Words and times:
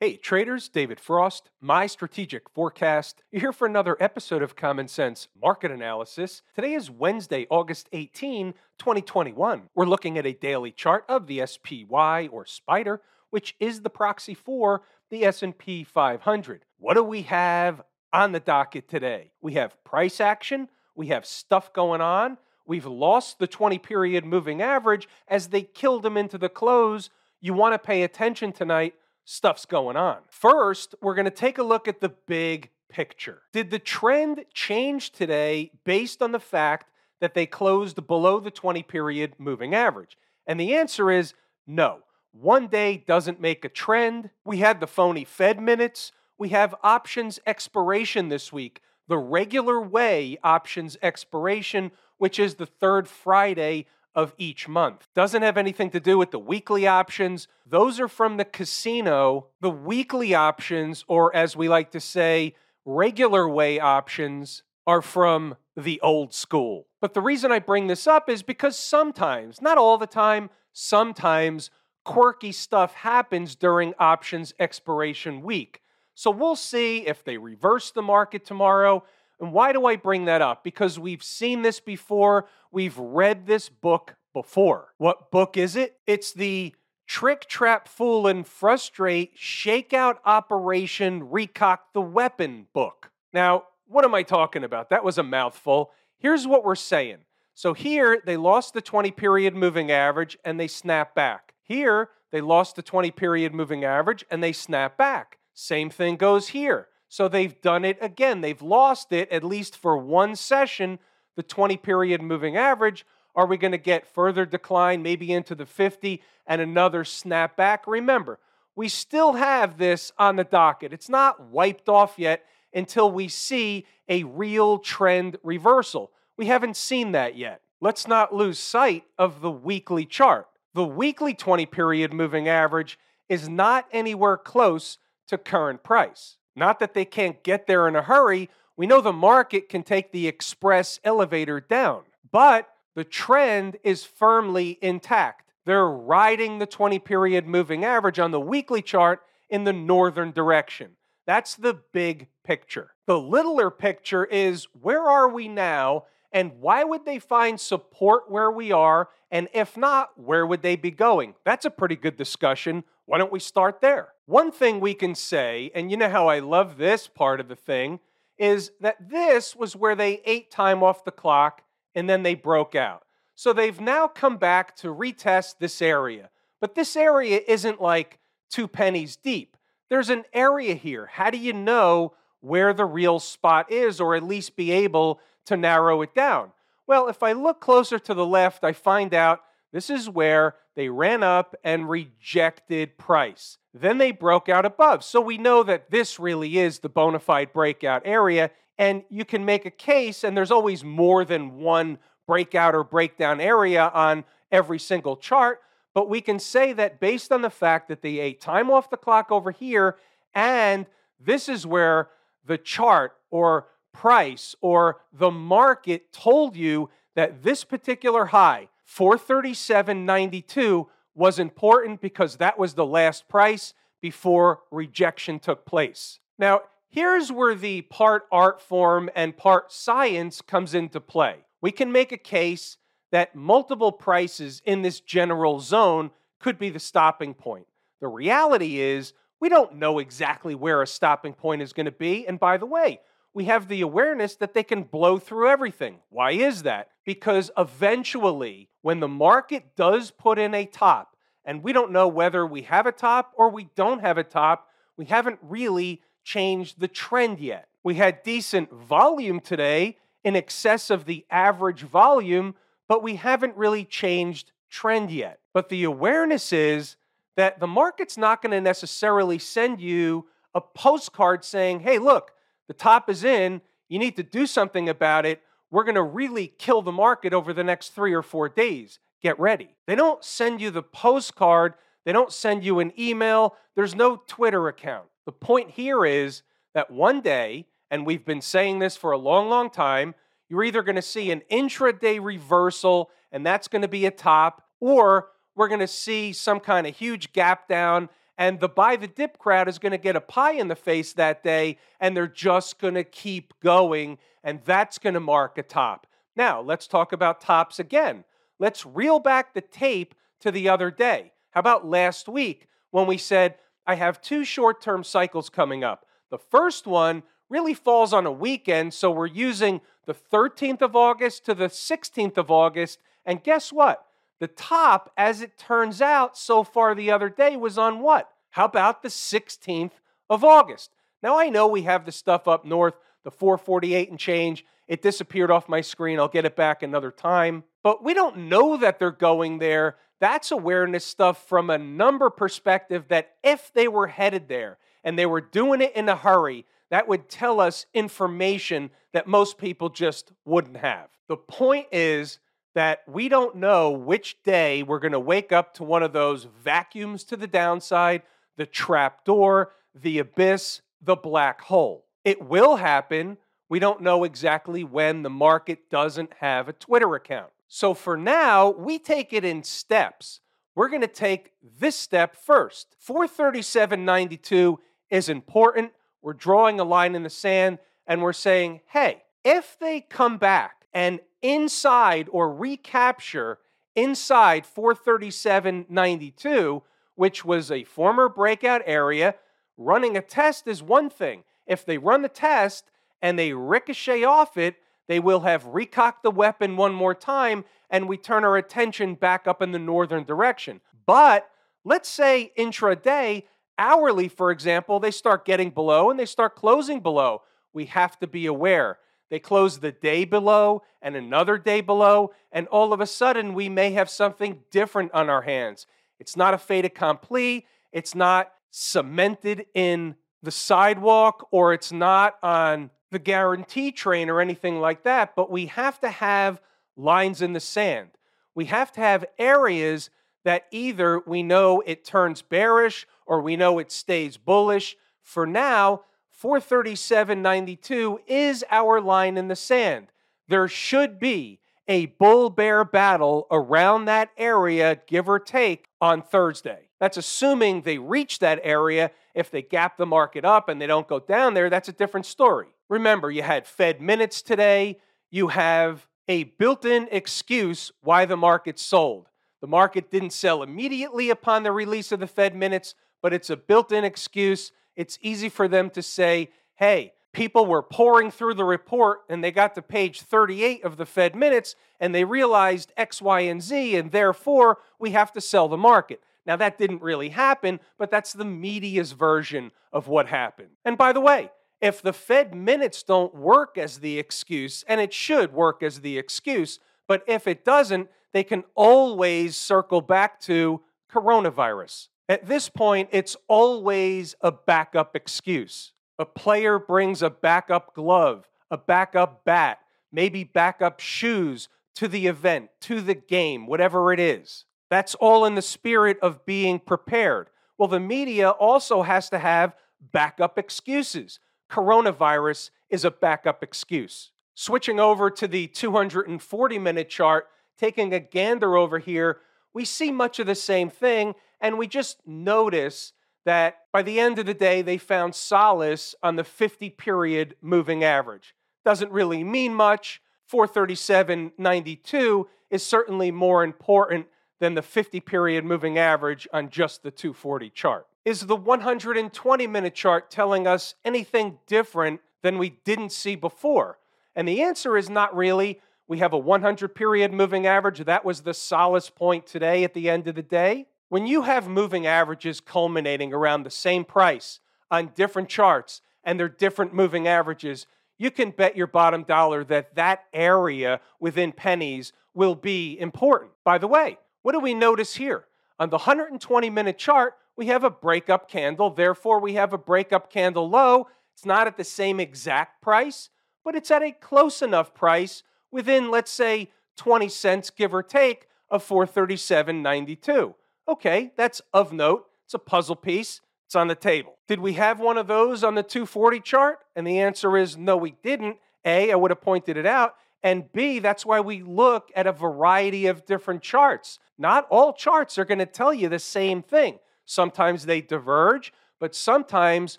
Hey 0.00 0.14
traders, 0.16 0.68
David 0.68 1.00
Frost, 1.00 1.50
my 1.60 1.88
strategic 1.88 2.48
forecast. 2.50 3.24
You're 3.32 3.40
here 3.40 3.52
for 3.52 3.66
another 3.66 3.96
episode 3.98 4.42
of 4.42 4.54
Common 4.54 4.86
Sense 4.86 5.26
Market 5.42 5.72
Analysis. 5.72 6.42
Today 6.54 6.74
is 6.74 6.88
Wednesday, 6.88 7.48
August 7.50 7.88
18, 7.92 8.54
2021. 8.78 9.62
We're 9.74 9.86
looking 9.86 10.16
at 10.16 10.24
a 10.24 10.34
daily 10.34 10.70
chart 10.70 11.04
of 11.08 11.26
the 11.26 11.44
SPY 11.44 12.28
or 12.28 12.46
Spider, 12.46 13.00
which 13.30 13.56
is 13.58 13.80
the 13.80 13.90
proxy 13.90 14.34
for 14.34 14.82
the 15.10 15.24
S&P 15.24 15.82
500. 15.82 16.64
What 16.78 16.94
do 16.94 17.02
we 17.02 17.22
have 17.22 17.82
on 18.12 18.30
the 18.30 18.38
docket 18.38 18.88
today? 18.88 19.32
We 19.40 19.54
have 19.54 19.82
price 19.82 20.20
action, 20.20 20.68
we 20.94 21.08
have 21.08 21.26
stuff 21.26 21.72
going 21.72 22.00
on. 22.00 22.38
We've 22.64 22.86
lost 22.86 23.40
the 23.40 23.48
20 23.48 23.80
period 23.80 24.24
moving 24.24 24.62
average 24.62 25.08
as 25.26 25.48
they 25.48 25.62
killed 25.62 26.04
them 26.04 26.16
into 26.16 26.38
the 26.38 26.48
close. 26.48 27.10
You 27.40 27.52
want 27.52 27.74
to 27.74 27.84
pay 27.84 28.04
attention 28.04 28.52
tonight 28.52 28.94
stuff's 29.28 29.66
going 29.66 29.94
on. 29.94 30.16
First, 30.30 30.94
we're 31.02 31.14
going 31.14 31.26
to 31.26 31.30
take 31.30 31.58
a 31.58 31.62
look 31.62 31.86
at 31.86 32.00
the 32.00 32.08
big 32.08 32.70
picture. 32.88 33.42
Did 33.52 33.70
the 33.70 33.78
trend 33.78 34.46
change 34.54 35.10
today 35.10 35.70
based 35.84 36.22
on 36.22 36.32
the 36.32 36.40
fact 36.40 36.90
that 37.20 37.34
they 37.34 37.44
closed 37.44 38.06
below 38.06 38.40
the 38.40 38.50
20 38.50 38.82
period 38.84 39.34
moving 39.36 39.74
average? 39.74 40.16
And 40.46 40.58
the 40.58 40.74
answer 40.74 41.10
is 41.10 41.34
no. 41.66 41.98
One 42.32 42.68
day 42.68 43.04
doesn't 43.06 43.38
make 43.38 43.66
a 43.66 43.68
trend. 43.68 44.30
We 44.46 44.58
had 44.58 44.80
the 44.80 44.86
phony 44.86 45.24
Fed 45.24 45.60
minutes. 45.60 46.10
We 46.38 46.48
have 46.48 46.74
options 46.82 47.38
expiration 47.46 48.30
this 48.30 48.50
week, 48.50 48.80
the 49.08 49.18
regular 49.18 49.78
way 49.78 50.38
options 50.42 50.96
expiration, 51.02 51.90
which 52.16 52.38
is 52.38 52.54
the 52.54 52.66
third 52.66 53.06
Friday 53.06 53.84
of 54.18 54.34
each 54.36 54.66
month. 54.66 55.06
Doesn't 55.14 55.42
have 55.42 55.56
anything 55.56 55.90
to 55.90 56.00
do 56.00 56.18
with 56.18 56.32
the 56.32 56.40
weekly 56.40 56.88
options. 56.88 57.46
Those 57.64 58.00
are 58.00 58.08
from 58.08 58.36
the 58.36 58.44
casino. 58.44 59.46
The 59.60 59.70
weekly 59.70 60.34
options, 60.34 61.04
or 61.06 61.34
as 61.36 61.56
we 61.56 61.68
like 61.68 61.92
to 61.92 62.00
say, 62.00 62.56
regular 62.84 63.48
way 63.48 63.78
options, 63.78 64.64
are 64.88 65.02
from 65.02 65.54
the 65.76 66.00
old 66.00 66.34
school. 66.34 66.88
But 67.00 67.14
the 67.14 67.20
reason 67.20 67.52
I 67.52 67.60
bring 67.60 67.86
this 67.86 68.08
up 68.08 68.28
is 68.28 68.42
because 68.42 68.76
sometimes, 68.76 69.62
not 69.62 69.78
all 69.78 69.98
the 69.98 70.06
time, 70.08 70.50
sometimes 70.72 71.70
quirky 72.04 72.50
stuff 72.50 72.94
happens 72.94 73.54
during 73.54 73.94
options 74.00 74.52
expiration 74.58 75.42
week. 75.42 75.80
So 76.16 76.32
we'll 76.32 76.56
see 76.56 77.06
if 77.06 77.22
they 77.22 77.38
reverse 77.38 77.92
the 77.92 78.02
market 78.02 78.44
tomorrow. 78.44 79.04
And 79.40 79.52
why 79.52 79.72
do 79.72 79.86
I 79.86 79.96
bring 79.96 80.24
that 80.24 80.42
up? 80.42 80.64
Because 80.64 80.98
we've 80.98 81.22
seen 81.22 81.62
this 81.62 81.80
before. 81.80 82.46
We've 82.72 82.98
read 82.98 83.46
this 83.46 83.68
book 83.68 84.16
before. 84.32 84.94
What 84.98 85.30
book 85.30 85.56
is 85.56 85.76
it? 85.76 85.98
It's 86.06 86.32
the 86.32 86.74
Trick, 87.06 87.46
Trap, 87.48 87.88
Fool, 87.88 88.26
and 88.26 88.46
Frustrate 88.46 89.36
Shakeout 89.36 90.16
Operation 90.24 91.22
Recock 91.22 91.78
the 91.94 92.02
Weapon 92.02 92.66
book. 92.74 93.10
Now, 93.32 93.64
what 93.86 94.04
am 94.04 94.14
I 94.14 94.22
talking 94.22 94.62
about? 94.62 94.90
That 94.90 95.04
was 95.04 95.16
a 95.16 95.22
mouthful. 95.22 95.90
Here's 96.18 96.46
what 96.46 96.64
we're 96.64 96.74
saying. 96.74 97.18
So 97.54 97.72
here, 97.72 98.22
they 98.24 98.36
lost 98.36 98.74
the 98.74 98.82
20 98.82 99.10
period 99.12 99.54
moving 99.54 99.90
average 99.90 100.36
and 100.44 100.60
they 100.60 100.68
snap 100.68 101.14
back. 101.14 101.54
Here, 101.62 102.10
they 102.30 102.40
lost 102.40 102.76
the 102.76 102.82
20 102.82 103.10
period 103.12 103.54
moving 103.54 103.84
average 103.84 104.24
and 104.30 104.42
they 104.42 104.52
snap 104.52 104.96
back. 104.96 105.38
Same 105.54 105.90
thing 105.90 106.16
goes 106.16 106.48
here. 106.48 106.88
So 107.08 107.28
they've 107.28 107.60
done 107.60 107.84
it 107.84 107.98
again. 108.00 108.40
They've 108.40 108.60
lost 108.60 109.12
it, 109.12 109.30
at 109.30 109.44
least 109.44 109.76
for 109.76 109.96
one 109.96 110.36
session, 110.36 110.98
the 111.36 111.42
20 111.42 111.76
period 111.78 112.22
moving 112.22 112.56
average. 112.56 113.06
Are 113.34 113.46
we 113.46 113.56
going 113.56 113.72
to 113.72 113.78
get 113.78 114.06
further 114.06 114.44
decline, 114.44 115.02
maybe 115.02 115.32
into 115.32 115.54
the 115.54 115.66
50 115.66 116.22
and 116.46 116.60
another 116.60 117.04
snapback? 117.04 117.80
Remember, 117.86 118.38
we 118.74 118.88
still 118.88 119.34
have 119.34 119.78
this 119.78 120.12
on 120.18 120.36
the 120.36 120.44
docket. 120.44 120.92
It's 120.92 121.08
not 121.08 121.48
wiped 121.48 121.88
off 121.88 122.14
yet 122.18 122.44
until 122.74 123.10
we 123.10 123.28
see 123.28 123.86
a 124.08 124.24
real 124.24 124.78
trend 124.78 125.36
reversal. 125.42 126.10
We 126.36 126.46
haven't 126.46 126.76
seen 126.76 127.12
that 127.12 127.36
yet. 127.36 127.60
Let's 127.80 128.06
not 128.06 128.34
lose 128.34 128.58
sight 128.58 129.04
of 129.18 129.40
the 129.40 129.50
weekly 129.50 130.04
chart. 130.04 130.48
The 130.74 130.84
weekly 130.84 131.34
20 131.34 131.66
period 131.66 132.12
moving 132.12 132.48
average 132.48 132.98
is 133.28 133.48
not 133.48 133.86
anywhere 133.92 134.36
close 134.36 134.98
to 135.28 135.38
current 135.38 135.82
price. 135.82 136.36
Not 136.58 136.80
that 136.80 136.92
they 136.92 137.04
can't 137.04 137.42
get 137.42 137.66
there 137.66 137.88
in 137.88 137.96
a 137.96 138.02
hurry. 138.02 138.50
We 138.76 138.86
know 138.86 139.00
the 139.00 139.12
market 139.12 139.68
can 139.68 139.82
take 139.82 140.12
the 140.12 140.28
express 140.28 141.00
elevator 141.04 141.60
down, 141.60 142.02
but 142.30 142.68
the 142.94 143.04
trend 143.04 143.76
is 143.84 144.04
firmly 144.04 144.78
intact. 144.82 145.52
They're 145.64 145.86
riding 145.86 146.58
the 146.58 146.66
20 146.66 146.98
period 146.98 147.46
moving 147.46 147.84
average 147.84 148.18
on 148.18 148.32
the 148.32 148.40
weekly 148.40 148.82
chart 148.82 149.22
in 149.48 149.64
the 149.64 149.72
northern 149.72 150.32
direction. 150.32 150.92
That's 151.26 151.56
the 151.56 151.78
big 151.92 152.28
picture. 152.44 152.94
The 153.06 153.20
littler 153.20 153.70
picture 153.70 154.24
is 154.24 154.66
where 154.72 155.02
are 155.02 155.28
we 155.28 155.46
now 155.46 156.04
and 156.32 156.60
why 156.60 156.84
would 156.84 157.04
they 157.04 157.18
find 157.18 157.60
support 157.60 158.30
where 158.30 158.50
we 158.50 158.72
are? 158.72 159.08
And 159.30 159.48
if 159.54 159.76
not, 159.76 160.18
where 160.18 160.46
would 160.46 160.62
they 160.62 160.76
be 160.76 160.90
going? 160.90 161.34
That's 161.44 161.64
a 161.64 161.70
pretty 161.70 161.96
good 161.96 162.16
discussion. 162.16 162.84
Why 163.08 163.16
don't 163.16 163.32
we 163.32 163.40
start 163.40 163.80
there? 163.80 164.08
One 164.26 164.52
thing 164.52 164.80
we 164.80 164.92
can 164.92 165.14
say, 165.14 165.70
and 165.74 165.90
you 165.90 165.96
know 165.96 166.10
how 166.10 166.28
I 166.28 166.40
love 166.40 166.76
this 166.76 167.08
part 167.08 167.40
of 167.40 167.48
the 167.48 167.56
thing, 167.56 168.00
is 168.36 168.70
that 168.82 169.08
this 169.08 169.56
was 169.56 169.74
where 169.74 169.96
they 169.96 170.20
ate 170.26 170.50
time 170.50 170.82
off 170.82 171.06
the 171.06 171.10
clock 171.10 171.62
and 171.94 172.06
then 172.06 172.22
they 172.22 172.34
broke 172.34 172.74
out. 172.74 173.06
So 173.34 173.54
they've 173.54 173.80
now 173.80 174.08
come 174.08 174.36
back 174.36 174.76
to 174.76 174.88
retest 174.88 175.54
this 175.58 175.80
area. 175.80 176.28
But 176.60 176.74
this 176.74 176.96
area 176.96 177.40
isn't 177.48 177.80
like 177.80 178.18
two 178.50 178.68
pennies 178.68 179.16
deep. 179.16 179.56
There's 179.88 180.10
an 180.10 180.24
area 180.34 180.74
here. 180.74 181.06
How 181.06 181.30
do 181.30 181.38
you 181.38 181.54
know 181.54 182.12
where 182.40 182.74
the 182.74 182.84
real 182.84 183.20
spot 183.20 183.72
is, 183.72 184.02
or 184.02 184.16
at 184.16 184.22
least 184.22 184.54
be 184.54 184.70
able 184.70 185.18
to 185.46 185.56
narrow 185.56 186.02
it 186.02 186.14
down? 186.14 186.52
Well, 186.86 187.08
if 187.08 187.22
I 187.22 187.32
look 187.32 187.58
closer 187.58 187.98
to 188.00 188.12
the 188.12 188.26
left, 188.26 188.64
I 188.64 188.74
find 188.74 189.14
out 189.14 189.40
this 189.72 189.90
is 189.90 190.08
where 190.08 190.54
they 190.76 190.88
ran 190.88 191.22
up 191.22 191.54
and 191.62 191.88
rejected 191.88 192.96
price. 192.98 193.58
Then 193.74 193.98
they 193.98 194.12
broke 194.12 194.48
out 194.48 194.64
above. 194.64 195.04
So 195.04 195.20
we 195.20 195.38
know 195.38 195.62
that 195.62 195.90
this 195.90 196.18
really 196.18 196.58
is 196.58 196.78
the 196.78 196.88
bona 196.88 197.18
fide 197.18 197.52
breakout 197.52 198.02
area. 198.04 198.50
And 198.78 199.02
you 199.08 199.24
can 199.24 199.44
make 199.44 199.66
a 199.66 199.70
case, 199.70 200.22
and 200.22 200.36
there's 200.36 200.52
always 200.52 200.84
more 200.84 201.24
than 201.24 201.58
one 201.58 201.98
breakout 202.26 202.74
or 202.74 202.84
breakdown 202.84 203.40
area 203.40 203.90
on 203.92 204.24
every 204.52 204.78
single 204.78 205.16
chart. 205.16 205.60
But 205.94 206.08
we 206.08 206.20
can 206.20 206.38
say 206.38 206.72
that 206.74 207.00
based 207.00 207.32
on 207.32 207.42
the 207.42 207.50
fact 207.50 207.88
that 207.88 208.02
they 208.02 208.20
ate 208.20 208.40
time 208.40 208.70
off 208.70 208.88
the 208.90 208.96
clock 208.96 209.32
over 209.32 209.50
here, 209.50 209.96
and 210.32 210.86
this 211.18 211.48
is 211.48 211.66
where 211.66 212.10
the 212.44 212.58
chart 212.58 213.14
or 213.30 213.66
price 213.92 214.54
or 214.60 215.00
the 215.12 215.30
market 215.30 216.12
told 216.12 216.54
you 216.54 216.88
that 217.16 217.42
this 217.42 217.64
particular 217.64 218.26
high, 218.26 218.68
437.92, 218.88 220.86
was 221.14 221.38
important 221.38 222.00
because 222.00 222.36
that 222.36 222.58
was 222.58 222.74
the 222.74 222.86
last 222.86 223.28
price 223.28 223.74
before 224.00 224.60
rejection 224.70 225.38
took 225.38 225.66
place. 225.66 226.20
Now, 226.38 226.62
here's 226.88 227.32
where 227.32 227.54
the 227.54 227.82
part 227.82 228.26
art 228.30 228.60
form 228.60 229.10
and 229.14 229.36
part 229.36 229.72
science 229.72 230.40
comes 230.40 230.74
into 230.74 231.00
play. 231.00 231.44
We 231.60 231.72
can 231.72 231.90
make 231.90 232.12
a 232.12 232.16
case 232.18 232.76
that 233.10 233.34
multiple 233.34 233.90
prices 233.90 234.62
in 234.64 234.82
this 234.82 235.00
general 235.00 235.60
zone 235.60 236.10
could 236.38 236.58
be 236.58 236.70
the 236.70 236.78
stopping 236.78 237.34
point. 237.34 237.66
The 238.00 238.08
reality 238.08 238.80
is, 238.80 239.12
we 239.40 239.48
don't 239.48 239.76
know 239.76 239.98
exactly 239.98 240.54
where 240.54 240.82
a 240.82 240.86
stopping 240.86 241.32
point 241.32 241.62
is 241.62 241.72
going 241.72 241.86
to 241.86 241.92
be. 241.92 242.26
And 242.26 242.38
by 242.38 242.56
the 242.56 242.66
way, 242.66 243.00
we 243.34 243.44
have 243.44 243.68
the 243.68 243.80
awareness 243.82 244.36
that 244.36 244.54
they 244.54 244.62
can 244.62 244.82
blow 244.82 245.18
through 245.18 245.48
everything. 245.48 245.98
Why 246.08 246.32
is 246.32 246.62
that? 246.62 246.88
Because 247.04 247.50
eventually, 247.56 248.68
when 248.82 249.00
the 249.00 249.08
market 249.08 249.76
does 249.76 250.10
put 250.10 250.38
in 250.38 250.54
a 250.54 250.66
top, 250.66 251.16
and 251.44 251.62
we 251.62 251.72
don't 251.72 251.92
know 251.92 252.08
whether 252.08 252.46
we 252.46 252.62
have 252.62 252.86
a 252.86 252.92
top 252.92 253.32
or 253.36 253.48
we 253.48 253.70
don't 253.74 254.00
have 254.00 254.18
a 254.18 254.24
top, 254.24 254.68
we 254.96 255.06
haven't 255.06 255.38
really 255.40 256.02
changed 256.22 256.78
the 256.78 256.88
trend 256.88 257.40
yet. 257.40 257.68
We 257.82 257.94
had 257.94 258.22
decent 258.22 258.70
volume 258.70 259.40
today 259.40 259.96
in 260.24 260.36
excess 260.36 260.90
of 260.90 261.06
the 261.06 261.24
average 261.30 261.82
volume, 261.82 262.54
but 262.86 263.02
we 263.02 263.16
haven't 263.16 263.56
really 263.56 263.84
changed 263.84 264.52
trend 264.68 265.10
yet. 265.10 265.40
But 265.54 265.70
the 265.70 265.84
awareness 265.84 266.52
is 266.52 266.96
that 267.36 267.60
the 267.60 267.66
market's 267.66 268.18
not 268.18 268.42
going 268.42 268.50
to 268.50 268.60
necessarily 268.60 269.38
send 269.38 269.80
you 269.80 270.26
a 270.54 270.60
postcard 270.60 271.44
saying, 271.44 271.80
hey, 271.80 271.98
look, 271.98 272.32
the 272.68 272.74
top 272.74 273.10
is 273.10 273.24
in. 273.24 273.60
You 273.88 273.98
need 273.98 274.16
to 274.16 274.22
do 274.22 274.46
something 274.46 274.88
about 274.88 275.26
it. 275.26 275.42
We're 275.70 275.84
going 275.84 275.96
to 275.96 276.02
really 276.02 276.46
kill 276.58 276.82
the 276.82 276.92
market 276.92 277.34
over 277.34 277.52
the 277.52 277.64
next 277.64 277.94
three 277.94 278.12
or 278.12 278.22
four 278.22 278.48
days. 278.48 279.00
Get 279.22 279.38
ready. 279.40 279.70
They 279.86 279.94
don't 279.94 280.22
send 280.22 280.60
you 280.60 280.70
the 280.70 280.82
postcard, 280.82 281.74
they 282.04 282.12
don't 282.12 282.32
send 282.32 282.64
you 282.64 282.78
an 282.78 282.92
email, 282.98 283.56
there's 283.74 283.94
no 283.94 284.22
Twitter 284.26 284.68
account. 284.68 285.06
The 285.26 285.32
point 285.32 285.72
here 285.72 286.06
is 286.06 286.42
that 286.74 286.90
one 286.90 287.20
day, 287.20 287.66
and 287.90 288.06
we've 288.06 288.24
been 288.24 288.40
saying 288.40 288.78
this 288.78 288.96
for 288.96 289.10
a 289.10 289.18
long, 289.18 289.48
long 289.48 289.70
time, 289.70 290.14
you're 290.48 290.64
either 290.64 290.82
going 290.82 290.96
to 290.96 291.02
see 291.02 291.30
an 291.30 291.42
intraday 291.50 292.22
reversal, 292.22 293.10
and 293.32 293.44
that's 293.44 293.68
going 293.68 293.82
to 293.82 293.88
be 293.88 294.06
a 294.06 294.10
top, 294.10 294.62
or 294.80 295.28
we're 295.54 295.68
going 295.68 295.80
to 295.80 295.86
see 295.86 296.32
some 296.32 296.60
kind 296.60 296.86
of 296.86 296.96
huge 296.96 297.32
gap 297.32 297.68
down 297.68 298.08
and 298.38 298.60
the 298.60 298.68
buy 298.68 298.94
the 298.94 299.08
dip 299.08 299.36
crowd 299.36 299.68
is 299.68 299.78
going 299.78 299.92
to 299.92 299.98
get 299.98 300.16
a 300.16 300.20
pie 300.20 300.52
in 300.52 300.68
the 300.68 300.76
face 300.76 301.12
that 301.14 301.42
day, 301.42 301.76
and 302.00 302.16
they're 302.16 302.28
just 302.28 302.78
going 302.78 302.94
to 302.94 303.04
keep 303.04 303.52
going, 303.60 304.16
and 304.44 304.60
that's 304.64 304.98
going 304.98 305.14
to 305.14 305.20
mark 305.20 305.58
a 305.58 305.62
top. 305.62 306.06
Now, 306.36 306.60
let's 306.60 306.86
talk 306.86 307.12
about 307.12 307.40
tops 307.40 307.80
again. 307.80 308.22
Let's 308.60 308.86
reel 308.86 309.18
back 309.18 309.52
the 309.52 309.60
tape 309.60 310.14
to 310.40 310.52
the 310.52 310.68
other 310.68 310.92
day. 310.92 311.32
How 311.50 311.60
about 311.60 311.86
last 311.86 312.28
week 312.28 312.68
when 312.92 313.08
we 313.08 313.18
said, 313.18 313.56
I 313.86 313.96
have 313.96 314.22
two 314.22 314.44
short 314.44 314.80
term 314.80 315.02
cycles 315.02 315.50
coming 315.50 315.82
up? 315.82 316.06
The 316.30 316.38
first 316.38 316.86
one 316.86 317.24
really 317.50 317.74
falls 317.74 318.12
on 318.12 318.24
a 318.24 318.32
weekend, 318.32 318.94
so 318.94 319.10
we're 319.10 319.26
using 319.26 319.80
the 320.06 320.14
13th 320.14 320.82
of 320.82 320.94
August 320.94 321.44
to 321.46 321.54
the 321.54 321.68
16th 321.68 322.36
of 322.36 322.50
August. 322.52 323.00
And 323.26 323.42
guess 323.42 323.72
what? 323.72 324.04
The 324.40 324.48
top, 324.48 325.12
as 325.16 325.40
it 325.40 325.58
turns 325.58 326.00
out 326.00 326.38
so 326.38 326.62
far 326.62 326.94
the 326.94 327.10
other 327.10 327.28
day, 327.28 327.56
was 327.56 327.76
on 327.76 328.00
what? 328.00 328.30
How 328.50 328.64
about 328.64 329.02
the 329.02 329.08
16th 329.08 329.92
of 330.30 330.44
August? 330.44 330.90
Now 331.22 331.38
I 331.38 331.48
know 331.48 331.66
we 331.66 331.82
have 331.82 332.06
the 332.06 332.12
stuff 332.12 332.46
up 332.46 332.64
north, 332.64 332.94
the 333.24 333.30
448 333.30 334.10
and 334.10 334.18
change. 334.18 334.64
It 334.86 335.02
disappeared 335.02 335.50
off 335.50 335.68
my 335.68 335.80
screen. 335.80 336.18
I'll 336.18 336.28
get 336.28 336.44
it 336.44 336.56
back 336.56 336.82
another 336.82 337.10
time. 337.10 337.64
But 337.82 338.02
we 338.02 338.14
don't 338.14 338.48
know 338.48 338.76
that 338.76 338.98
they're 338.98 339.10
going 339.10 339.58
there. 339.58 339.96
That's 340.20 340.50
awareness 340.50 341.04
stuff 341.04 341.46
from 341.46 341.70
a 341.70 341.78
number 341.78 342.30
perspective 342.30 343.06
that 343.08 343.34
if 343.42 343.72
they 343.72 343.86
were 343.88 344.06
headed 344.06 344.48
there 344.48 344.78
and 345.04 345.18
they 345.18 345.26
were 345.26 345.40
doing 345.40 345.80
it 345.80 345.94
in 345.94 346.08
a 346.08 346.16
hurry, 346.16 346.64
that 346.90 347.06
would 347.06 347.28
tell 347.28 347.60
us 347.60 347.86
information 347.92 348.90
that 349.12 349.26
most 349.26 349.58
people 349.58 349.90
just 349.90 350.32
wouldn't 350.44 350.78
have. 350.78 351.08
The 351.28 351.36
point 351.36 351.86
is 351.92 352.38
that 352.74 353.02
we 353.06 353.28
don't 353.28 353.56
know 353.56 353.90
which 353.90 354.42
day 354.42 354.82
we're 354.82 354.98
going 354.98 355.12
to 355.12 355.20
wake 355.20 355.52
up 355.52 355.74
to 355.74 355.84
one 355.84 356.02
of 356.02 356.12
those 356.12 356.46
vacuums 356.62 357.24
to 357.24 357.36
the 357.36 357.46
downside, 357.46 358.22
the 358.56 358.66
trap 358.66 359.24
door, 359.24 359.72
the 359.94 360.18
abyss, 360.18 360.80
the 361.00 361.16
black 361.16 361.62
hole. 361.62 362.04
It 362.24 362.42
will 362.42 362.76
happen. 362.76 363.38
We 363.68 363.78
don't 363.78 364.02
know 364.02 364.24
exactly 364.24 364.84
when 364.84 365.22
the 365.22 365.30
market 365.30 365.90
doesn't 365.90 366.32
have 366.40 366.68
a 366.68 366.72
Twitter 366.72 367.14
account. 367.14 367.50
So 367.68 367.94
for 367.94 368.16
now, 368.16 368.70
we 368.70 368.98
take 368.98 369.32
it 369.32 369.44
in 369.44 369.62
steps. 369.62 370.40
We're 370.74 370.88
going 370.88 371.02
to 371.02 371.08
take 371.08 371.52
this 371.78 371.96
step 371.96 372.36
first. 372.36 372.96
437.92 373.06 374.76
is 375.10 375.28
important. 375.28 375.92
We're 376.22 376.32
drawing 376.32 376.80
a 376.80 376.84
line 376.84 377.14
in 377.14 377.22
the 377.22 377.30
sand 377.30 377.78
and 378.06 378.22
we're 378.22 378.32
saying, 378.32 378.80
hey, 378.86 379.22
if 379.44 379.78
they 379.78 380.00
come 380.00 380.38
back 380.38 380.77
and 380.92 381.20
inside 381.42 382.28
or 382.30 382.52
recapture 382.52 383.58
inside 383.94 384.64
437.92, 384.64 386.82
which 387.14 387.44
was 387.44 387.70
a 387.70 387.84
former 387.84 388.28
breakout 388.28 388.82
area, 388.86 389.36
running 389.76 390.16
a 390.16 390.22
test 390.22 390.66
is 390.68 390.82
one 390.82 391.10
thing. 391.10 391.44
If 391.66 391.84
they 391.84 391.98
run 391.98 392.22
the 392.22 392.28
test 392.28 392.90
and 393.20 393.38
they 393.38 393.52
ricochet 393.52 394.24
off 394.24 394.56
it, 394.56 394.76
they 395.08 395.20
will 395.20 395.40
have 395.40 395.66
recocked 395.66 396.22
the 396.22 396.30
weapon 396.30 396.76
one 396.76 396.92
more 396.92 397.14
time 397.14 397.64
and 397.90 398.08
we 398.08 398.16
turn 398.16 398.44
our 398.44 398.56
attention 398.56 399.14
back 399.14 399.46
up 399.46 399.62
in 399.62 399.72
the 399.72 399.78
northern 399.78 400.24
direction. 400.24 400.80
But 401.06 401.50
let's 401.84 402.08
say 402.08 402.52
intraday, 402.58 403.44
hourly, 403.78 404.28
for 404.28 404.50
example, 404.50 405.00
they 405.00 405.10
start 405.10 405.44
getting 405.44 405.70
below 405.70 406.10
and 406.10 406.20
they 406.20 406.26
start 406.26 406.54
closing 406.54 407.00
below. 407.00 407.42
We 407.72 407.86
have 407.86 408.18
to 408.20 408.26
be 408.26 408.46
aware. 408.46 408.98
They 409.30 409.38
close 409.38 409.78
the 409.78 409.92
day 409.92 410.24
below 410.24 410.82
and 411.02 411.14
another 411.14 411.58
day 411.58 411.80
below, 411.80 412.32
and 412.50 412.66
all 412.68 412.92
of 412.92 413.00
a 413.00 413.06
sudden 413.06 413.54
we 413.54 413.68
may 413.68 413.92
have 413.92 414.10
something 414.10 414.60
different 414.70 415.12
on 415.12 415.28
our 415.28 415.42
hands. 415.42 415.86
It's 416.18 416.36
not 416.36 416.54
a 416.54 416.58
fait 416.58 416.84
accompli, 416.84 417.66
it's 417.92 418.14
not 418.14 418.52
cemented 418.70 419.66
in 419.74 420.16
the 420.42 420.50
sidewalk, 420.50 421.48
or 421.50 421.72
it's 421.72 421.92
not 421.92 422.36
on 422.42 422.90
the 423.10 423.18
guarantee 423.18 423.92
train 423.92 424.28
or 424.28 424.40
anything 424.40 424.80
like 424.80 425.02
that, 425.04 425.34
but 425.34 425.50
we 425.50 425.66
have 425.66 425.98
to 426.00 426.10
have 426.10 426.60
lines 426.96 427.40
in 427.42 427.52
the 427.52 427.60
sand. 427.60 428.10
We 428.54 428.66
have 428.66 428.92
to 428.92 429.00
have 429.00 429.24
areas 429.38 430.10
that 430.44 430.66
either 430.70 431.20
we 431.26 431.42
know 431.42 431.82
it 431.86 432.04
turns 432.04 432.42
bearish 432.42 433.06
or 433.26 433.40
we 433.40 433.56
know 433.56 433.78
it 433.78 433.92
stays 433.92 434.36
bullish. 434.36 434.96
For 435.22 435.46
now, 435.46 436.02
437.92 436.42 438.18
is 438.26 438.64
our 438.70 439.00
line 439.00 439.36
in 439.36 439.48
the 439.48 439.56
sand. 439.56 440.08
There 440.46 440.68
should 440.68 441.18
be 441.18 441.60
a 441.88 442.06
bull 442.06 442.50
bear 442.50 442.84
battle 442.84 443.46
around 443.50 444.04
that 444.04 444.30
area, 444.36 445.00
give 445.06 445.28
or 445.28 445.40
take, 445.40 445.88
on 446.00 446.22
Thursday. 446.22 446.90
That's 447.00 447.16
assuming 447.16 447.82
they 447.82 447.98
reach 447.98 448.38
that 448.38 448.60
area. 448.62 449.10
If 449.34 449.50
they 449.50 449.62
gap 449.62 449.96
the 449.96 450.06
market 450.06 450.44
up 450.44 450.68
and 450.68 450.80
they 450.80 450.86
don't 450.86 451.08
go 451.08 451.18
down 451.18 451.54
there, 451.54 451.70
that's 451.70 451.88
a 451.88 451.92
different 451.92 452.26
story. 452.26 452.68
Remember, 452.88 453.30
you 453.30 453.42
had 453.42 453.66
Fed 453.66 454.00
minutes 454.00 454.42
today. 454.42 454.98
You 455.30 455.48
have 455.48 456.06
a 456.28 456.44
built 456.44 456.84
in 456.84 457.08
excuse 457.10 457.90
why 458.00 458.26
the 458.26 458.36
market 458.36 458.78
sold. 458.78 459.28
The 459.60 459.66
market 459.66 460.10
didn't 460.10 460.32
sell 460.32 460.62
immediately 460.62 461.30
upon 461.30 461.62
the 461.62 461.72
release 461.72 462.12
of 462.12 462.20
the 462.20 462.26
Fed 462.26 462.54
minutes, 462.54 462.94
but 463.22 463.32
it's 463.32 463.50
a 463.50 463.56
built 463.56 463.90
in 463.90 464.04
excuse. 464.04 464.70
It's 464.98 465.16
easy 465.22 465.48
for 465.48 465.68
them 465.68 465.90
to 465.90 466.02
say, 466.02 466.50
hey, 466.74 467.12
people 467.32 467.66
were 467.66 467.82
poring 467.82 468.32
through 468.32 468.54
the 468.54 468.64
report 468.64 469.20
and 469.28 469.44
they 469.44 469.52
got 469.52 469.76
to 469.76 469.80
page 469.80 470.22
38 470.22 470.82
of 470.82 470.96
the 470.96 471.06
Fed 471.06 471.36
minutes 471.36 471.76
and 472.00 472.12
they 472.12 472.24
realized 472.24 472.92
X, 472.96 473.22
Y, 473.22 473.40
and 473.42 473.62
Z, 473.62 473.94
and 473.94 474.10
therefore 474.10 474.78
we 474.98 475.12
have 475.12 475.30
to 475.34 475.40
sell 475.40 475.68
the 475.68 475.76
market. 475.76 476.20
Now, 476.44 476.56
that 476.56 476.78
didn't 476.78 477.00
really 477.00 477.28
happen, 477.28 477.78
but 477.96 478.10
that's 478.10 478.32
the 478.32 478.44
media's 478.44 479.12
version 479.12 479.70
of 479.92 480.08
what 480.08 480.26
happened. 480.26 480.70
And 480.84 480.98
by 480.98 481.12
the 481.12 481.20
way, 481.20 481.52
if 481.80 482.02
the 482.02 482.12
Fed 482.12 482.52
minutes 482.52 483.04
don't 483.04 483.32
work 483.36 483.78
as 483.78 484.00
the 484.00 484.18
excuse, 484.18 484.84
and 484.88 485.00
it 485.00 485.12
should 485.12 485.52
work 485.52 485.80
as 485.80 486.00
the 486.00 486.18
excuse, 486.18 486.80
but 487.06 487.22
if 487.28 487.46
it 487.46 487.64
doesn't, 487.64 488.08
they 488.32 488.42
can 488.42 488.64
always 488.74 489.54
circle 489.54 490.00
back 490.00 490.40
to 490.40 490.80
coronavirus. 491.08 492.08
At 492.28 492.46
this 492.46 492.68
point, 492.68 493.08
it's 493.12 493.36
always 493.48 494.34
a 494.40 494.52
backup 494.52 495.16
excuse. 495.16 495.92
A 496.18 496.26
player 496.26 496.78
brings 496.78 497.22
a 497.22 497.30
backup 497.30 497.94
glove, 497.94 498.48
a 498.70 498.76
backup 498.76 499.44
bat, 499.44 499.78
maybe 500.12 500.44
backup 500.44 501.00
shoes 501.00 501.68
to 501.94 502.08
the 502.08 502.26
event, 502.26 502.70
to 502.82 503.00
the 503.00 503.14
game, 503.14 503.66
whatever 503.66 504.12
it 504.12 504.20
is. 504.20 504.64
That's 504.90 505.14
all 505.14 505.44
in 505.44 505.54
the 505.54 505.62
spirit 505.62 506.18
of 506.20 506.44
being 506.44 506.78
prepared. 506.78 507.48
Well, 507.76 507.88
the 507.88 508.00
media 508.00 508.50
also 508.50 509.02
has 509.02 509.28
to 509.30 509.38
have 509.38 509.74
backup 510.12 510.58
excuses 510.58 511.38
coronavirus 511.70 512.70
is 512.90 513.04
a 513.04 513.10
backup 513.10 513.62
excuse. 513.62 514.32
Switching 514.54 514.98
over 514.98 515.30
to 515.30 515.46
the 515.46 515.68
240 515.68 516.78
minute 516.78 517.08
chart, 517.08 517.46
taking 517.78 518.12
a 518.12 518.20
gander 518.20 518.76
over 518.76 518.98
here, 518.98 519.38
we 519.74 519.84
see 519.84 520.10
much 520.10 520.38
of 520.38 520.46
the 520.46 520.54
same 520.54 520.90
thing, 520.90 521.34
and 521.60 521.78
we 521.78 521.86
just 521.86 522.18
notice 522.26 523.12
that 523.44 523.78
by 523.92 524.02
the 524.02 524.20
end 524.20 524.38
of 524.38 524.46
the 524.46 524.54
day, 524.54 524.82
they 524.82 524.98
found 524.98 525.34
solace 525.34 526.14
on 526.22 526.36
the 526.36 526.44
50 526.44 526.90
period 526.90 527.56
moving 527.62 528.04
average. 528.04 528.54
Doesn't 528.84 529.10
really 529.10 529.42
mean 529.42 529.74
much. 529.74 530.20
437.92 530.52 532.46
is 532.70 532.84
certainly 532.84 533.30
more 533.30 533.64
important 533.64 534.26
than 534.60 534.74
the 534.74 534.82
50 534.82 535.20
period 535.20 535.64
moving 535.64 535.98
average 535.98 536.48
on 536.52 536.68
just 536.68 537.02
the 537.02 537.10
240 537.10 537.70
chart. 537.70 538.06
Is 538.24 538.46
the 538.46 538.56
120 538.56 539.66
minute 539.66 539.94
chart 539.94 540.30
telling 540.30 540.66
us 540.66 540.94
anything 541.04 541.58
different 541.66 542.20
than 542.42 542.58
we 542.58 542.70
didn't 542.84 543.12
see 543.12 543.36
before? 543.36 543.98
And 544.36 544.46
the 544.46 544.62
answer 544.62 544.96
is 544.96 545.08
not 545.08 545.34
really. 545.34 545.80
We 546.06 546.18
have 546.18 546.32
a 546.32 546.38
100 546.38 546.94
period 546.94 547.32
moving 547.32 547.66
average. 547.66 548.04
That 548.04 548.24
was 548.24 548.42
the 548.42 548.54
solace 548.54 549.10
point 549.10 549.46
today 549.46 549.84
at 549.84 549.94
the 549.94 550.10
end 550.10 550.28
of 550.28 550.34
the 550.34 550.42
day. 550.42 550.86
When 551.08 551.26
you 551.26 551.42
have 551.42 551.68
moving 551.68 552.06
averages 552.06 552.60
culminating 552.60 553.32
around 553.32 553.62
the 553.62 553.70
same 553.70 554.04
price 554.04 554.60
on 554.90 555.12
different 555.14 555.48
charts 555.48 556.02
and 556.22 556.38
they're 556.38 556.48
different 556.48 556.92
moving 556.92 557.26
averages, 557.26 557.86
you 558.18 558.30
can 558.30 558.50
bet 558.50 558.76
your 558.76 558.86
bottom 558.86 559.22
dollar 559.22 559.64
that 559.64 559.94
that 559.94 560.24
area 560.34 561.00
within 561.18 561.52
pennies 561.52 562.12
will 562.34 562.54
be 562.54 562.98
important. 563.00 563.52
By 563.64 563.78
the 563.78 563.86
way, 563.86 564.18
what 564.42 564.52
do 564.52 564.60
we 564.60 564.74
notice 564.74 565.16
here? 565.16 565.46
On 565.78 565.88
the 565.88 565.96
120 565.96 566.68
minute 566.68 566.98
chart, 566.98 567.34
we 567.56 567.66
have 567.66 567.84
a 567.84 567.90
breakup 567.90 568.48
candle. 568.50 568.90
Therefore, 568.90 569.40
we 569.40 569.54
have 569.54 569.72
a 569.72 569.78
breakup 569.78 570.30
candle 570.30 570.68
low. 570.68 571.08
It's 571.34 571.46
not 571.46 571.66
at 571.66 571.76
the 571.76 571.84
same 571.84 572.20
exact 572.20 572.82
price, 572.82 573.30
but 573.64 573.74
it's 573.74 573.90
at 573.90 574.02
a 574.02 574.12
close 574.12 574.60
enough 574.60 574.92
price 574.92 575.42
within, 575.70 576.10
let's 576.10 576.30
say, 576.30 576.70
20 576.96 577.28
cents, 577.28 577.70
give 577.70 577.94
or 577.94 578.02
take, 578.02 578.48
of 578.70 578.86
437.92. 578.86 580.54
Okay, 580.88 581.32
that's 581.36 581.60
of 581.74 581.92
note. 581.92 582.24
It's 582.46 582.54
a 582.54 582.58
puzzle 582.58 582.96
piece. 582.96 583.42
It's 583.66 583.76
on 583.76 583.88
the 583.88 583.94
table. 583.94 584.36
Did 584.48 584.60
we 584.60 584.72
have 584.74 584.98
one 584.98 585.18
of 585.18 585.26
those 585.26 585.62
on 585.62 585.74
the 585.74 585.82
240 585.82 586.40
chart? 586.40 586.78
And 586.96 587.06
the 587.06 587.20
answer 587.20 587.58
is 587.58 587.76
no, 587.76 587.98
we 587.98 588.12
didn't. 588.22 588.56
A, 588.86 589.12
I 589.12 589.14
would 589.14 589.30
have 589.30 589.42
pointed 589.42 589.76
it 589.76 589.84
out. 589.84 590.14
And 590.42 590.72
B, 590.72 590.98
that's 591.00 591.26
why 591.26 591.40
we 591.40 591.62
look 591.62 592.10
at 592.16 592.26
a 592.26 592.32
variety 592.32 593.06
of 593.06 593.26
different 593.26 593.60
charts. 593.60 594.18
Not 594.38 594.66
all 594.70 594.94
charts 594.94 595.36
are 595.36 595.44
going 595.44 595.58
to 595.58 595.66
tell 595.66 595.92
you 595.92 596.08
the 596.08 596.18
same 596.18 596.62
thing. 596.62 596.98
Sometimes 597.26 597.84
they 597.84 598.00
diverge, 598.00 598.72
but 598.98 599.14
sometimes 599.14 599.98